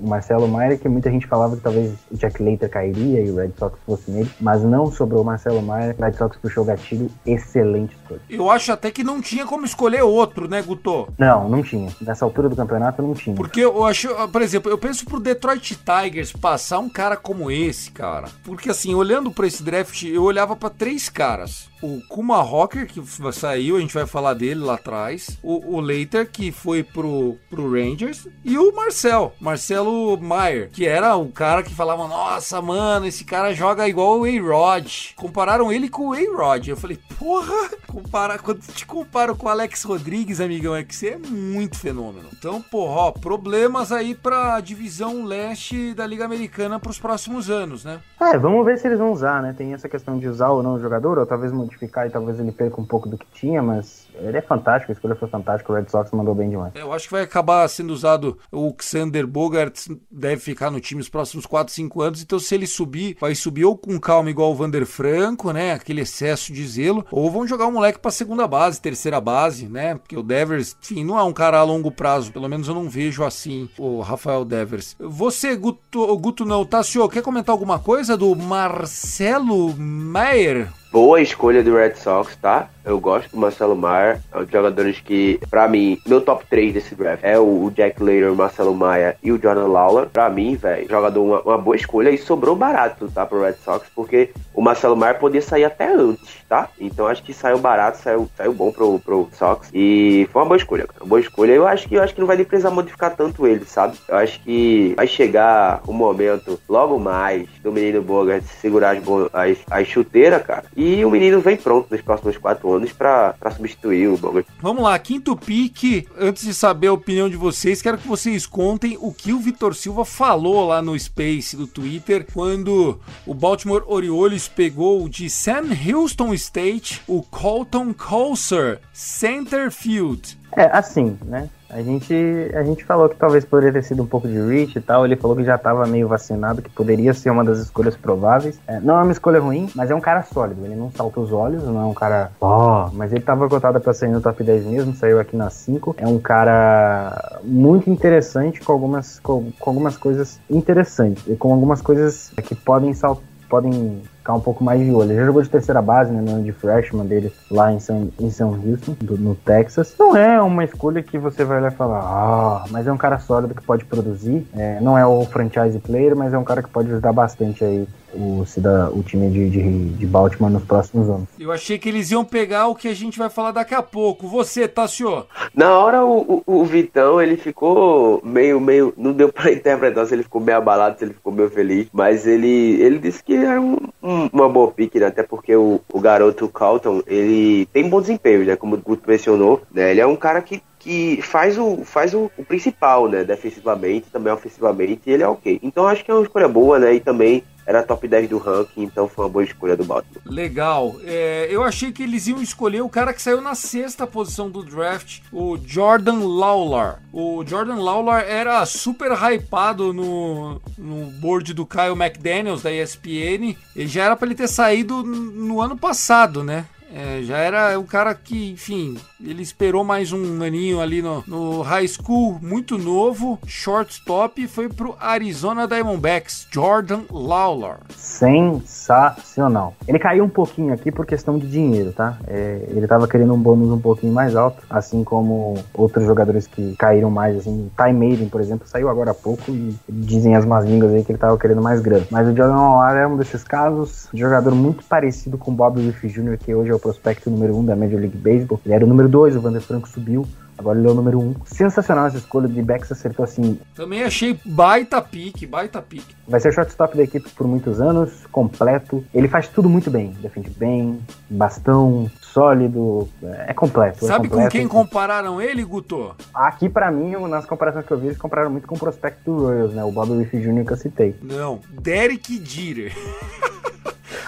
[0.00, 3.36] o Marcelo Maia, que muita gente falava que talvez o Jack Leiter cairia e o
[3.36, 6.66] Red Sox fosse nele, mas não sobrou o Marcelo Maia, o Red Sox puxou o
[6.66, 8.20] gatilho, excelente escolha.
[8.28, 11.08] Eu acho até que não tinha como escolher outro, né, Guto?
[11.18, 11.90] Não, não tinha.
[12.00, 13.36] Nessa altura do campeonato não tinha.
[13.36, 17.90] Porque eu acho, por exemplo, eu penso pro Detroit Tigers passar um cara como esse,
[17.90, 18.28] cara.
[18.44, 23.00] Porque assim, olhando para esse draft, eu olhava para três caras o Kuma Rocker, que
[23.32, 27.70] saiu, a gente vai falar dele lá atrás, o, o Leiter, que foi pro, pro
[27.70, 29.89] Rangers, e o Marcel, Marcelo
[30.20, 35.14] Maier, que era o cara que falava, nossa, mano, esse cara joga igual o A-Rod.
[35.16, 36.68] Compararam ele com o A-Rod.
[36.68, 41.10] Eu falei, porra, compara, quando te comparo com o Alex Rodrigues, amigão, é que você
[41.10, 42.28] é muito fenômeno.
[42.32, 48.00] Então, porra, ó, problemas aí pra divisão leste da Liga Americana pros próximos anos, né?
[48.20, 49.54] É, vamos ver se eles vão usar, né?
[49.56, 52.52] Tem essa questão de usar ou não o jogador, ou talvez modificar e talvez ele
[52.52, 55.76] perca um pouco do que tinha, mas ele é fantástico, a escolha foi fantástica, o
[55.76, 56.72] Red Sox mandou bem demais.
[56.74, 61.08] Eu acho que vai acabar sendo usado o Xander Bogart, deve ficar no time os
[61.08, 64.54] próximos 4, 5 anos, então se ele subir, vai subir ou com calma igual o
[64.54, 68.80] Vander Franco, né, aquele excesso de zelo, ou vão jogar o moleque pra segunda base,
[68.80, 72.48] terceira base, né, porque o Devers, enfim, não é um cara a longo prazo, pelo
[72.48, 74.96] menos eu não vejo assim o Rafael Devers.
[74.98, 80.79] Você, Guto, Guto não, Tassio, quer comentar alguma coisa do Marcelo Meyer?
[80.92, 82.68] Boa escolha do Red Sox, tá?
[82.84, 86.72] Eu gosto do Marcelo Maia, é um dos jogadores que, pra mim, meu top 3
[86.72, 90.08] desse draft é o Jack Later, o Marcelo Maia e o Jordan Lawler.
[90.08, 93.86] Pra mim, velho, jogador uma, uma, boa escolha e sobrou barato, tá, pro Red Sox,
[93.94, 96.70] porque o Marcelo Maia podia sair até antes, tá?
[96.80, 100.56] Então acho que saiu barato, saiu, saiu bom pro, pro Sox e foi uma boa
[100.56, 101.00] escolha, cara.
[101.04, 101.52] Uma boa escolha.
[101.52, 103.96] Eu acho que eu acho que não vai nem precisar modificar tanto ele, sabe?
[104.08, 109.02] Eu acho que vai chegar o momento logo mais do menino Bogart segurar as,
[109.34, 110.64] as, as chuteiras, cara.
[110.80, 114.46] E o menino vem pronto nos próximos quatro anos para substituir o Bogart.
[114.62, 116.08] Vamos lá, quinto pique.
[116.18, 119.74] Antes de saber a opinião de vocês, quero que vocês contem o que o Vitor
[119.74, 126.32] Silva falou lá no Space do Twitter quando o Baltimore Orioles pegou de Sam Houston
[126.32, 130.39] State o Colton Coulser Centerfield.
[130.52, 131.48] É, assim, né?
[131.68, 132.12] A gente,
[132.52, 135.04] a gente falou que talvez poderia ter sido um pouco de reach e tal.
[135.04, 138.60] Ele falou que já estava meio vacinado, que poderia ser uma das escolhas prováveis.
[138.66, 140.64] É, não é uma escolha ruim, mas é um cara sólido.
[140.64, 142.32] Ele não salta os olhos, não é um cara.
[142.40, 145.48] Ó, oh, mas ele estava cotado para sair no top 10 mesmo, saiu aqui na
[145.48, 145.94] 5.
[145.98, 151.22] É um cara muito interessante, com algumas, com, com algumas coisas interessantes.
[151.28, 155.10] E com algumas coisas que podem saltar podem ficar um pouco mais de olho.
[155.10, 158.10] Ele já jogou de terceira base, né, no ano de freshman dele lá em São,
[158.20, 159.94] em São Houston, do, no Texas.
[159.98, 163.54] Não é uma escolha que você vai lá falar, ah, mas é um cara sólido
[163.54, 164.46] que pode produzir.
[164.54, 167.88] É, não é o franchise player, mas é um cara que pode ajudar bastante aí
[168.14, 168.44] o,
[168.92, 171.28] o time de, de, de, Baltimore nos próximos anos.
[171.38, 174.26] Eu achei que eles iam pegar o que a gente vai falar daqui a pouco.
[174.28, 175.26] Você, Tassio?
[175.54, 178.92] Na hora o, o, o Vitão, ele ficou meio, meio.
[178.96, 181.88] Não deu pra interpretar se ele ficou meio abalado, se ele ficou meio feliz.
[181.92, 185.06] Mas ele, ele disse que era um, um, uma boa pique, né?
[185.06, 188.56] Até porque o, o garoto Calton, ele tem bom desempenho, né?
[188.56, 189.90] Como o Guto mencionou, né?
[189.90, 193.22] Ele é um cara que que faz o, faz o, o, principal, né?
[193.22, 195.60] Defensivamente, também ofensivamente, e ele é ok.
[195.62, 196.94] Então acho que é uma escolha boa, né?
[196.94, 200.20] E também era top 10 do ranking, então foi uma boa escolha do Baltimore.
[200.26, 200.96] Legal.
[201.04, 204.64] É, eu achei que eles iam escolher o cara que saiu na sexta posição do
[204.64, 206.96] draft, o Jordan Lawler.
[207.12, 213.56] O Jordan Lawler era super hypado no, no board do Kyle McDaniels da ESPN.
[213.76, 216.66] Ele já era para ele ter saído no ano passado, né?
[216.92, 221.62] É, já era um cara que, enfim, ele esperou mais um aninho ali no, no
[221.62, 227.76] high school, muito novo, shortstop, e foi pro Arizona Diamondbacks, Jordan Lawler.
[227.96, 229.74] Sensacional.
[229.86, 232.18] Ele caiu um pouquinho aqui por questão de dinheiro, tá?
[232.26, 236.74] É, ele tava querendo um bônus um pouquinho mais alto, assim como outros jogadores que
[236.76, 240.64] caíram mais, assim, Ty Maiden, por exemplo, saiu agora há pouco e dizem as más
[240.64, 242.06] línguas aí que ele tava querendo mais grana.
[242.10, 246.08] Mas o Jordan Lawler é um desses casos, jogador muito parecido com o Bob Wiff
[246.08, 248.60] Jr., que hoje é o prospecto número 1 um da Major League Baseball.
[248.64, 250.26] Ele era o número 2, o Vander Franco subiu.
[250.60, 251.22] Agora ele é o número 1.
[251.22, 251.34] Um.
[251.46, 253.58] Sensacional essa escolha de Bex acertou assim.
[253.74, 256.14] Também achei baita pique, baita pique.
[256.28, 259.02] Vai ser shortstop da equipe por muitos anos, completo.
[259.14, 260.14] Ele faz tudo muito bem.
[260.20, 261.00] Defende bem,
[261.30, 263.08] bastão, sólido,
[263.46, 264.04] é completo.
[264.04, 264.50] É Sabe é completo.
[264.50, 266.14] com quem compararam ele, Guto?
[266.32, 269.46] Aqui, para mim, nas comparações que eu vi, eles compararam muito com o prospecto do
[269.46, 269.84] Royals, né?
[269.84, 270.64] O Bob Wiff Jr.
[270.64, 271.16] que eu citei.
[271.22, 272.92] Não, Derek Jeter.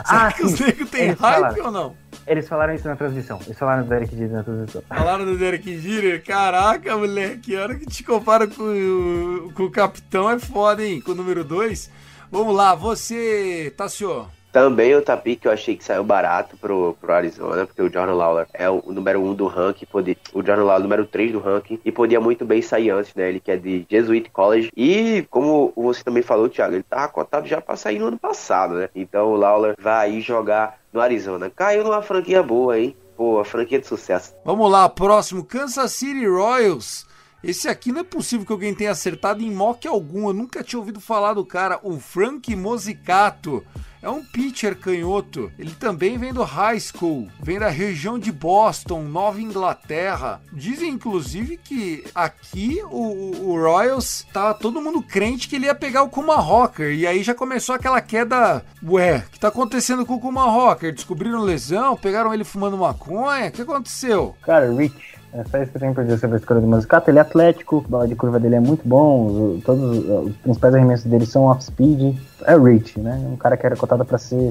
[0.05, 0.55] Será ah, que sim.
[0.55, 1.64] os negros têm hype falaram.
[1.64, 1.94] ou não?
[2.26, 3.38] Eles falaram isso na transmissão.
[3.44, 4.82] Eles falaram do Derek Jeter na transmissão.
[4.88, 6.24] Falaram do Derek Jeter?
[6.24, 7.57] Caraca, moleque.
[7.57, 11.00] A hora que te compara com, o, com o capitão é foda, hein?
[11.00, 11.90] Com o número 2.
[12.30, 14.26] Vamos lá, você, Tassio.
[14.53, 18.14] Também o Tapi que eu achei que saiu barato pro, pro Arizona, porque o Jordan
[18.14, 21.07] Lawler é o, número 1 um do ranking, pode, o Jordan Lawler é o número
[21.07, 23.30] 3 do ranking, e podia muito bem sair antes, né?
[23.30, 24.70] Ele que é de Jesuit College.
[24.76, 28.74] E como você também falou, Thiago, ele tava cotado já pra sair no ano passado,
[28.74, 28.90] né?
[28.94, 31.48] Então o Lawler vai jogar no Arizona.
[31.48, 32.94] Caiu numa franquia boa, hein?
[33.16, 34.34] Pô, a franquia de sucesso.
[34.44, 37.07] Vamos lá, próximo, Kansas City Royals.
[37.42, 40.28] Esse aqui não é possível que alguém tenha acertado em mock algum.
[40.28, 43.64] Eu nunca tinha ouvido falar do cara, o Frank Mosicato.
[44.03, 45.53] É um pitcher canhoto.
[45.57, 50.40] Ele também vem do high school, vem da região de Boston, Nova Inglaterra.
[50.53, 56.03] Dizem inclusive que aqui o, o Royals tava todo mundo crente que ele ia pegar
[56.03, 56.92] o Kuma Rocker.
[56.92, 58.64] E aí já começou aquela queda.
[58.82, 60.92] Ué, o que tá acontecendo com o Kuma Rocker?
[60.92, 61.96] Descobriram lesão?
[61.96, 63.48] Pegaram ele fumando maconha?
[63.48, 64.34] O que aconteceu?
[64.42, 67.11] Cara, Rich, é só isso que eu tenho pra dizer sobre a escolha do Musicato.
[67.11, 71.07] Ele é atlético, a bola de curva dele é muito bom, todos os principais arremessos
[71.07, 72.16] dele são off-speed.
[72.45, 73.14] É Rich, né?
[73.33, 74.51] Um cara que era cotado pra ser,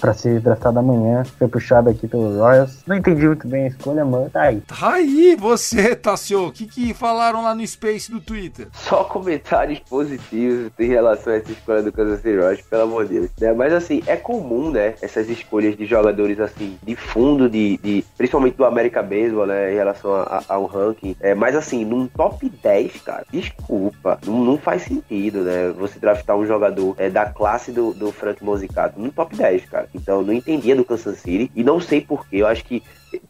[0.00, 2.82] pra ser draftado amanhã, foi puxado aqui pelo Royals.
[2.86, 4.60] Não entendi muito bem a escolha, mas tá aí.
[4.62, 6.46] Tá aí, você, Tassio.
[6.46, 8.68] O que, que falaram lá no Space do Twitter?
[8.72, 13.20] Só comentários positivos em relação a essa escolha do Kansas City Royals, pelo amor de
[13.20, 13.30] Deus.
[13.38, 13.52] Né?
[13.52, 14.94] Mas assim, é comum, né?
[15.02, 19.72] Essas escolhas de jogadores assim, de fundo, de, de principalmente do América Baseball, né?
[19.72, 20.15] Em relação
[20.48, 21.16] ao ranking.
[21.20, 25.72] É, mas assim, num top 10, cara, desculpa, não, não faz sentido, né?
[25.78, 29.88] Você draftar um jogador é, da classe do, do Frank Mosicato no top 10, cara.
[29.94, 32.36] Então não entendia do Kansas City e não sei porquê.
[32.36, 32.82] Eu acho que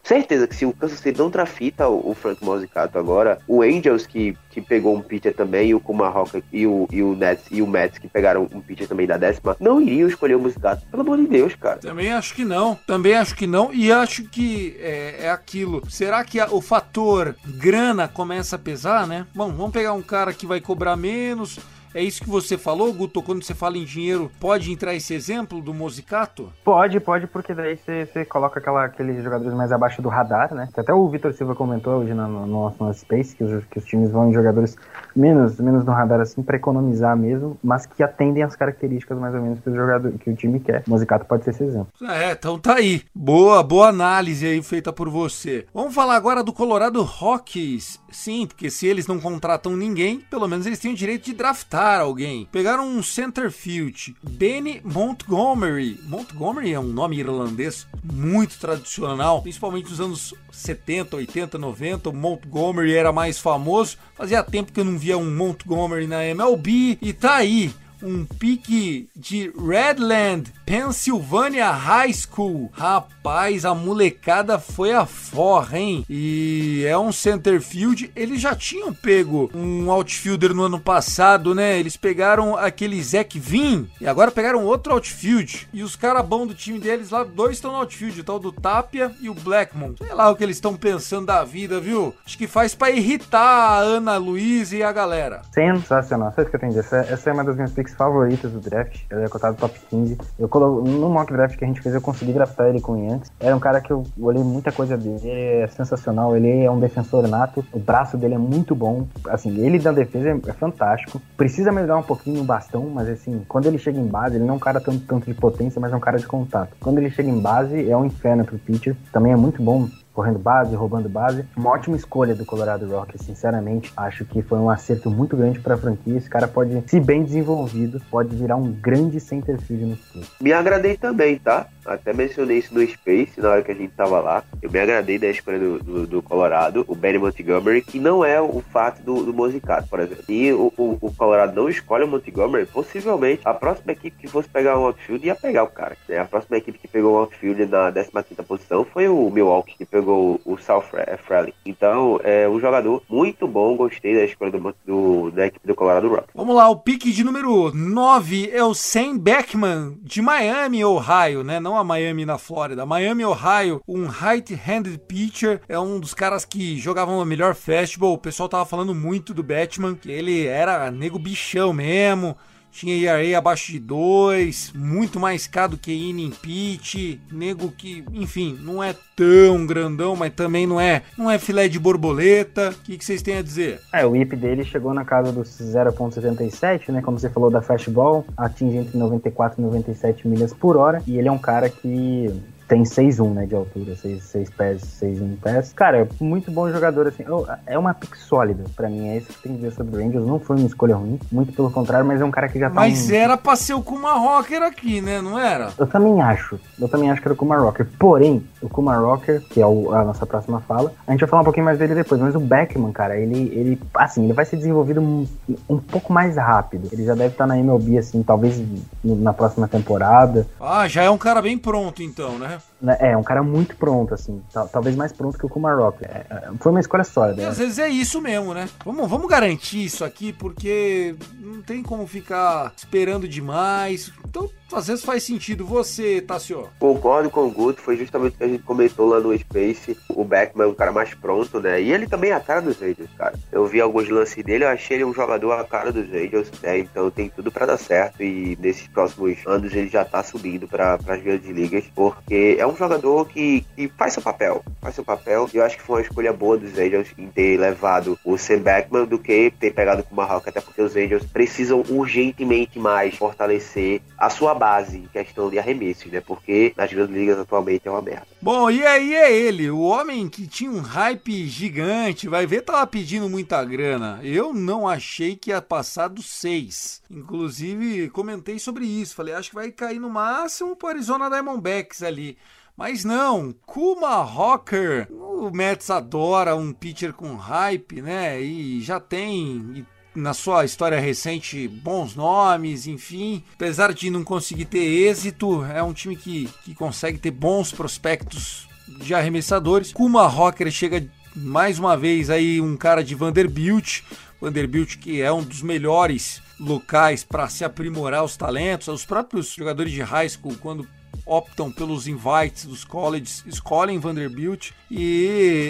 [0.03, 4.07] certeza que se o Kansas City não trafita o, o Frank Mosicato agora, o Angels
[4.07, 7.61] que, que pegou um pitcher também, e o Kumaroka e o, e o Nets e
[7.61, 10.85] o Mets que pegaram um pitcher também da décima, não iriam escolher o Mosicato.
[10.89, 11.77] Pelo amor de Deus, cara.
[11.77, 12.75] Também acho que não.
[12.87, 13.73] Também acho que não.
[13.73, 15.83] E acho que é, é aquilo.
[15.89, 19.25] Será que a, o fator grana começa a pesar, né?
[19.33, 21.59] Bom, vamos pegar um cara que vai cobrar menos
[21.93, 23.21] É isso que você falou, Guto?
[23.21, 26.51] Quando você fala em dinheiro, pode entrar esse exemplo do Mosicato?
[26.63, 30.69] Pode, pode, porque daí você, coloca aquela, aqueles jogadores mais abaixo do radar, né?
[30.73, 33.79] Que até o Vitor Silva comentou hoje no, no nosso no Space que os, que
[33.79, 34.75] os times vão em jogadores
[35.15, 39.41] menos, menos no radar assim para economizar mesmo, mas que atendem às características mais ou
[39.41, 40.83] menos que o jogador que o time quer.
[40.87, 41.87] O Mosicato pode ser esse exemplo.
[42.03, 43.01] É, então tá aí.
[43.13, 45.65] Boa, boa análise aí feita por você.
[45.73, 47.99] Vamos falar agora do Colorado Rockies.
[48.11, 51.76] Sim, porque se eles não contratam ninguém, pelo menos eles têm o direito de draftar
[51.81, 52.47] alguém.
[52.51, 55.99] Pegaram um center field, Benny Montgomery.
[56.03, 62.09] Montgomery é um nome irlandês muito tradicional, principalmente nos anos 70, 80, 90.
[62.09, 63.97] O Montgomery era mais famoso.
[64.15, 69.09] Fazia tempo que eu não via um Montgomery na MLB e tá aí um pique
[69.15, 72.69] de Redland, Pennsylvania High School.
[72.73, 76.05] Rapaz, a molecada foi a forra, hein?
[76.09, 78.11] E é um center field.
[78.15, 81.79] Eles já tinham pego um outfielder no ano passado, né?
[81.79, 85.67] Eles pegaram aquele Zach Vin e agora pegaram outro outfield.
[85.73, 88.51] E os caras bons do time deles lá, dois estão no outfield, o tal do
[88.51, 89.95] Tapia e o Blackmon.
[89.97, 92.13] Sei lá o que eles estão pensando da vida, viu?
[92.25, 95.41] Acho que faz para irritar a Ana Luiz e a galera.
[95.53, 96.33] Sensacional.
[96.35, 96.79] Sabe o que eu?
[96.79, 99.01] Essa, essa é uma das minhas picks favoritas do draft.
[99.09, 100.17] Ele é cotado top 15.
[100.39, 100.81] Eu colo...
[100.83, 103.31] No mock draft que a gente fez, eu consegui draftar ele com o Yankees.
[103.39, 105.19] Era um cara que eu olhei muita coisa dele.
[105.23, 106.35] Ele é sensacional.
[106.35, 107.65] Ele é um defensor nato.
[107.71, 109.07] O braço dele é muito bom.
[109.29, 111.21] Assim, ele da defesa é, fantástico.
[111.35, 114.53] Precisa melhorar um pouquinho no bastão, mas assim, quando ele chega em base, ele não
[114.53, 116.75] é um cara tanto, tanto de potência, mas é um cara de contato.
[116.79, 118.95] Quando ele chega em base, é um inferno pro pitcher.
[119.11, 119.87] Também é muito bom
[120.17, 121.45] correndo base, roubando base.
[121.55, 123.93] Uma ótima escolha do Colorado Rockies, sinceramente.
[123.95, 126.17] Acho que foi um acerto muito grande para a franquia.
[126.17, 130.25] Esse cara pode, se bem desenvolvido, pode virar um grande center field no futuro.
[130.41, 131.67] Me agradei também, tá?
[131.87, 134.43] Até mencionei isso no Space na hora que a gente tava lá.
[134.61, 138.41] Eu me agradei da escolha do, do, do Colorado, o Benny Montgomery, que não é
[138.41, 140.23] o fato do, do Mosicato, por exemplo.
[140.27, 144.49] E o, o, o, Colorado não escolhe o Montgomery, possivelmente a próxima equipe que fosse
[144.49, 145.97] pegar um outfield ia pegar o cara.
[146.07, 146.19] Né?
[146.19, 148.11] A próxima equipe que pegou o outfield na 15
[148.47, 150.85] posição foi o Milwaukee, que pegou o South
[151.25, 151.53] Frelly.
[151.65, 156.09] Então, é um jogador muito bom, gostei da escolha do, do, da equipe do Colorado
[156.09, 156.27] Rock.
[156.33, 161.59] Vamos lá, o pique de número 9 é o Sam Beckman, de Miami, Ohio, né?
[161.59, 162.85] Não a Miami na Flórida.
[162.85, 168.13] Miami, Ohio, um right-handed pitcher, é um dos caras que jogavam a melhor fastball.
[168.13, 172.35] O pessoal tava falando muito do Batman, que ele era nego bichão mesmo
[172.77, 178.83] tinha ERA abaixo de 2, muito mais caro que inning pitch, nego que, enfim, não
[178.83, 182.69] é tão grandão, mas também não é, não é filé de borboleta.
[182.69, 183.81] O que, que vocês têm a dizer?
[183.91, 188.23] É, o IP dele chegou na casa dos 0.77, né, como você falou da fastball,
[188.37, 192.31] atinge entre 94 e 97 milhas por hora, e ele é um cara que
[192.67, 195.73] tem 6'1, né, de altura, 6, 6 pés, 6'1 pés.
[195.73, 197.23] Cara, é muito bom jogador, assim,
[197.65, 200.25] é uma pick sólida, pra mim, é isso que tem que ver sobre o Rangers,
[200.25, 202.75] não foi uma escolha ruim, muito pelo contrário, mas é um cara que já tá...
[202.75, 203.13] Mas um...
[203.13, 205.69] era pra ser o Kuma Rocker aqui, né, não era?
[205.77, 209.41] Eu também acho, eu também acho que era o Kuma Rocker, porém, o Kuma Rocker,
[209.49, 211.95] que é o, a nossa próxima fala, a gente vai falar um pouquinho mais dele
[211.95, 215.25] depois, mas o Beckman, cara, ele, ele assim, ele vai ser desenvolvido um,
[215.69, 218.61] um pouco mais rápido, ele já deve estar tá na MLB, assim, talvez
[219.03, 220.45] na próxima temporada.
[220.59, 222.56] Ah, já é um cara bem pronto, então, né?
[222.57, 222.63] Né,
[222.99, 224.41] é, um cara muito pronto, assim.
[224.71, 226.05] Talvez mais pronto que o Kumar Rock.
[226.05, 227.41] É, é, foi uma escolha sólida.
[227.41, 227.49] E né?
[227.49, 228.69] às vezes é isso mesmo, né?
[228.85, 234.11] Vamos, vamos garantir isso aqui, porque não tem como ficar esperando demais.
[234.27, 235.65] Então, às vezes faz sentido.
[235.65, 236.69] Você, Tassio?
[236.79, 239.97] Concordo com o Guto, foi justamente o que a gente comentou lá no Space.
[240.09, 241.81] O Beckman é um cara mais pronto, né?
[241.81, 243.33] E ele também é a cara dos Angels, cara.
[243.51, 246.79] Eu vi alguns lances dele, eu achei ele um jogador a cara dos Angels, né?
[246.79, 248.21] Então tem tudo para dar certo.
[248.21, 252.75] E nesses próximos anos ele já tá subindo para as grandes ligas, porque é um
[252.75, 254.63] jogador que, que faz seu papel.
[254.81, 255.49] Faz seu papel.
[255.53, 258.59] E eu acho que foi uma escolha boa dos Angels em ter levado o Sam
[258.59, 263.15] Beckman do que ter pegado com o Marroca, até porque os Angels precisam urgentemente mais
[263.15, 266.21] fortalecer a sua base em questão de arremessos, né?
[266.21, 268.27] Porque nas grandes ligas atualmente é uma merda.
[268.41, 272.85] Bom, e aí é ele, o homem que tinha um hype gigante, vai ver, tava
[272.87, 274.19] pedindo muita grana.
[274.23, 277.01] Eu não achei que ia passar dos seis.
[277.09, 279.15] Inclusive, comentei sobre isso.
[279.15, 282.37] Falei, acho que vai cair no máximo pro Arizona Diamondbacks ali.
[282.77, 288.39] Mas não, Kuma Rocker, o Mets adora um pitcher com hype, né?
[288.39, 289.83] E já tem
[290.15, 293.43] na sua história recente bons nomes, enfim.
[293.55, 298.69] Apesar de não conseguir ter êxito, é um time que, que consegue ter bons prospectos
[298.87, 299.91] de arremessadores.
[299.91, 304.01] Kuma Rocker chega mais uma vez aí um cara de Vanderbilt,
[304.39, 308.87] Vanderbilt que é um dos melhores locais para se aprimorar os talentos.
[308.87, 310.87] Os próprios jogadores de high school, quando
[311.27, 315.03] optam pelos invites dos colleges, escolhem Vanderbilt e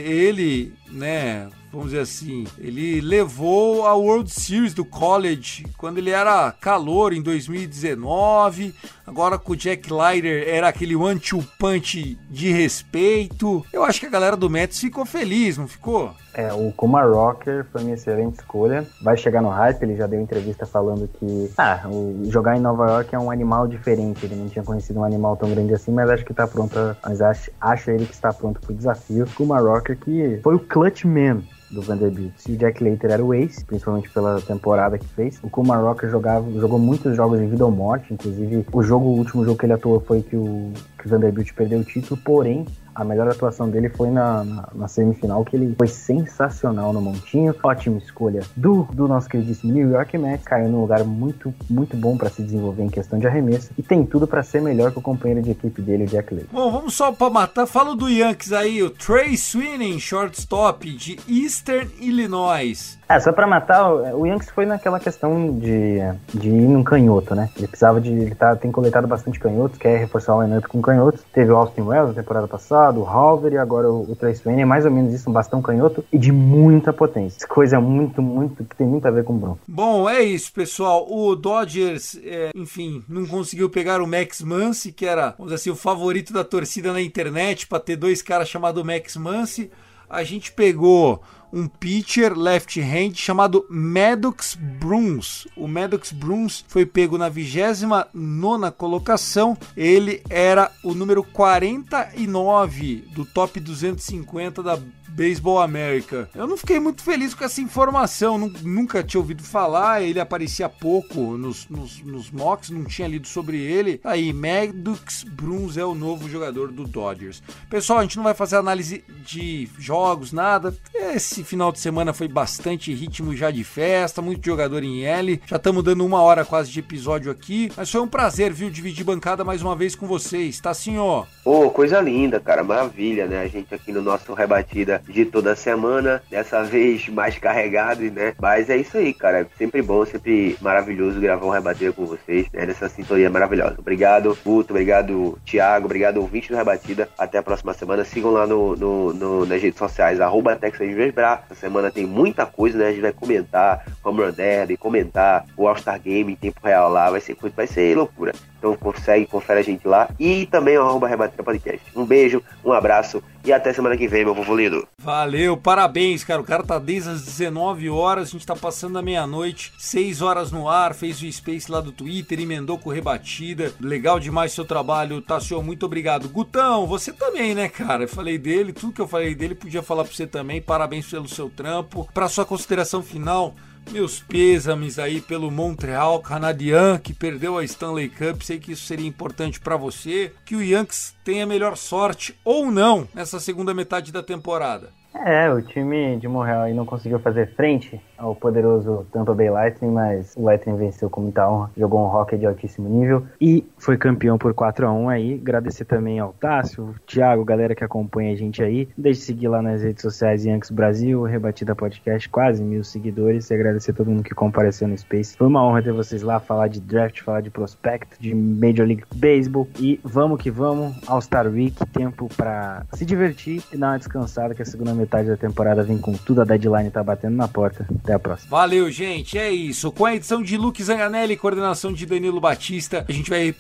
[0.06, 2.46] ele, né, vamos dizer assim.
[2.58, 8.74] Ele levou a World Series do college quando ele era calor em 2019.
[9.06, 13.66] Agora com o Jack Leiter era aquele one-two punch de respeito.
[13.72, 16.14] Eu acho que a galera do Mets ficou feliz, não ficou?
[16.34, 18.86] É, o Kumar Rocker foi uma excelente escolha.
[19.02, 21.82] Vai chegar no hype, ele já deu entrevista falando que ah,
[22.26, 24.26] jogar em Nova York é um animal diferente.
[24.26, 26.76] Ele não tinha conhecido um animal tão grande assim, mas acho que tá pronto.
[27.04, 29.26] Mas acha, acha ele que está pronto pro desafio.
[29.36, 32.34] Kumar Rocker que foi o clutch man do Vanderbilt.
[32.38, 36.10] Se o Jack Leiter era o ace, principalmente pela temporada que fez, o Kumar Rocker
[36.10, 39.66] jogava, jogou muitos jogos de vida ou morte, inclusive o jogo, o último jogo que
[39.66, 42.66] ele atuou foi que o, que o Vanderbilt perdeu o título, porém
[42.98, 47.56] a melhor atuação dele foi na, na, na, semifinal, que ele foi sensacional no montinho.
[47.62, 50.44] Ótima escolha do, do nosso queridíssimo New York Mets.
[50.44, 53.70] Caiu num lugar muito, muito bom para se desenvolver em questão de arremesso.
[53.78, 56.50] E tem tudo para ser melhor que o companheiro de equipe dele, o Jack Leigh.
[56.52, 57.68] Bom, vamos só para matar.
[57.68, 62.97] Fala do Yankees aí, o Trey Sweeney, shortstop de Eastern Illinois.
[63.10, 66.00] É, só pra matar, o Yankees foi naquela questão de,
[66.34, 67.50] de ir num canhoto, né?
[67.56, 68.12] Ele precisava de.
[68.12, 71.24] Ele tá, tem coletado bastante canhotos, quer reforçar o lineup com canhotos.
[71.32, 74.64] Teve o Austin Wells na temporada passada, o Halver e agora o, o Trace Wayne.
[74.64, 77.48] É mais ou menos isso, um bastão canhoto e de muita potência.
[77.48, 79.60] Coisa muito, muito, que tem muito a ver com o Bronco.
[79.66, 81.08] Bom, é isso, pessoal.
[81.10, 85.70] O Dodgers, é, enfim, não conseguiu pegar o Max Muncy, que era, vamos dizer assim,
[85.70, 89.72] o favorito da torcida na internet, para ter dois caras chamados Max Muncy.
[90.10, 91.22] A gente pegou
[91.52, 95.48] um pitcher left-hand chamado Maddox Bruns.
[95.56, 99.58] O Maddox Bruns foi pego na 29 colocação.
[99.76, 104.80] Ele era o número 49 do top 250 da
[105.18, 106.30] Baseball América.
[106.36, 111.36] Eu não fiquei muito feliz com essa informação, nunca tinha ouvido falar, ele aparecia pouco
[111.36, 114.00] nos, nos, nos mocks, não tinha lido sobre ele.
[114.04, 117.42] Aí, Maddox Bruns é o novo jogador do Dodgers.
[117.68, 120.78] Pessoal, a gente não vai fazer análise de jogos, nada.
[120.94, 125.42] Esse final de semana foi bastante ritmo já de festa, muito jogador em L.
[125.48, 129.04] Já estamos dando uma hora quase de episódio aqui, mas foi um prazer, viu, dividir
[129.04, 131.26] bancada mais uma vez com vocês, tá, senhor?
[131.44, 133.42] Pô, coisa linda, cara, maravilha, né?
[133.42, 138.34] A gente aqui no nosso Rebatida de toda semana, dessa vez mais carregado, né?
[138.40, 139.48] Mas é isso aí, cara.
[139.58, 142.66] Sempre bom, sempre maravilhoso gravar um rebater com vocês, né?
[142.66, 143.76] Nessa sintonia maravilhosa.
[143.80, 147.10] Obrigado, Guto, obrigado, Thiago, obrigado, ouvinte do Rebatida.
[147.18, 148.04] Até a próxima semana.
[148.04, 152.78] Sigam lá no, no, no nas redes sociais, arroba Texas Essa semana tem muita coisa,
[152.78, 152.88] né?
[152.88, 157.10] A gente vai comentar Home Run Derby, comentar o All-Star Game em tempo real lá.
[157.10, 158.34] Vai ser, vai ser loucura.
[158.58, 160.10] Então consegue, confere a gente lá.
[160.20, 161.82] E também o arroba Rebater Podcast.
[161.96, 164.88] Um beijo, um abraço e até semana que vem, meu povo lindo.
[165.00, 166.42] Valeu, parabéns, cara.
[166.42, 170.52] O cara tá desde as 19 horas, a gente tá passando a meia-noite, 6 horas
[170.52, 173.74] no ar, fez o Space lá do Twitter, emendou com rebatida.
[173.80, 176.30] Legal demais seu trabalho, Tassio, muito obrigado.
[176.30, 178.04] Gutão, você também, né, cara?
[178.04, 180.62] Eu falei dele, tudo que eu falei dele podia falar pra você também.
[180.62, 182.08] Parabéns pelo seu trampo.
[182.14, 183.56] Pra sua consideração final,
[183.92, 188.42] meus pêsames aí pelo Montreal Canadien que perdeu a Stanley Cup.
[188.42, 190.34] Sei que isso seria importante para você.
[190.46, 194.90] Que o Yankees tenha melhor sorte ou não nessa segunda metade da temporada.
[195.26, 199.92] É, o time de Montreal aí não conseguiu fazer frente ao poderoso Tampa Bay Lightning,
[199.92, 203.98] mas o Lightning venceu com muita honra, jogou um hockey de altíssimo nível e foi
[203.98, 205.34] campeão por 4 a 1 aí.
[205.36, 208.88] Agradecer também ao Tássio, Thiago, galera que acompanha a gente aí.
[208.98, 213.50] Deixe de seguir lá nas redes sociais Yankees Brasil, Rebatida Podcast, quase mil seguidores.
[213.50, 215.38] E agradecer a todo mundo que compareceu no Space.
[215.38, 219.04] Foi uma honra ter vocês lá, falar de draft, falar de prospect, de Major League
[219.16, 219.68] Baseball.
[219.80, 224.62] E vamos que vamos, All-Star Week, tempo para se divertir e dar uma descansada, que
[224.62, 227.86] a segunda metade da temporada vem com tudo, a deadline tá batendo na porta.
[228.08, 228.50] Até a próxima.
[228.50, 229.38] Valeu, gente.
[229.38, 229.92] É isso.
[229.92, 233.54] Com a edição de Luke Zanganelli, coordenação de Danilo Batista, a gente vai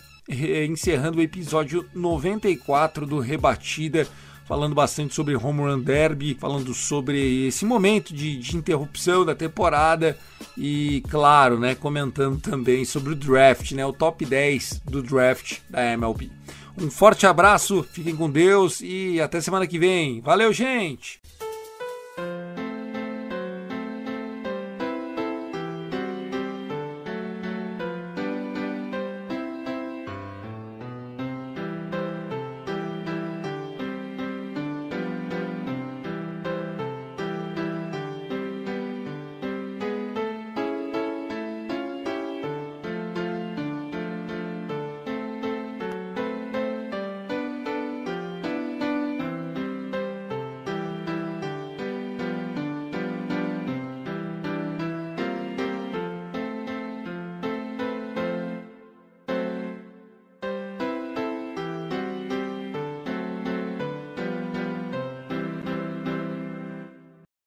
[0.70, 4.08] encerrando o episódio 94 do Rebatida
[4.46, 10.18] falando bastante sobre Home Run Derby, falando sobre esse momento de, de, interrupção da temporada
[10.58, 15.84] e, claro, né, comentando também sobre o draft, né, o top 10 do draft da
[15.92, 16.32] MLB.
[16.78, 20.22] Um forte abraço, fiquem com Deus e até semana que vem.
[20.22, 21.20] Valeu, gente!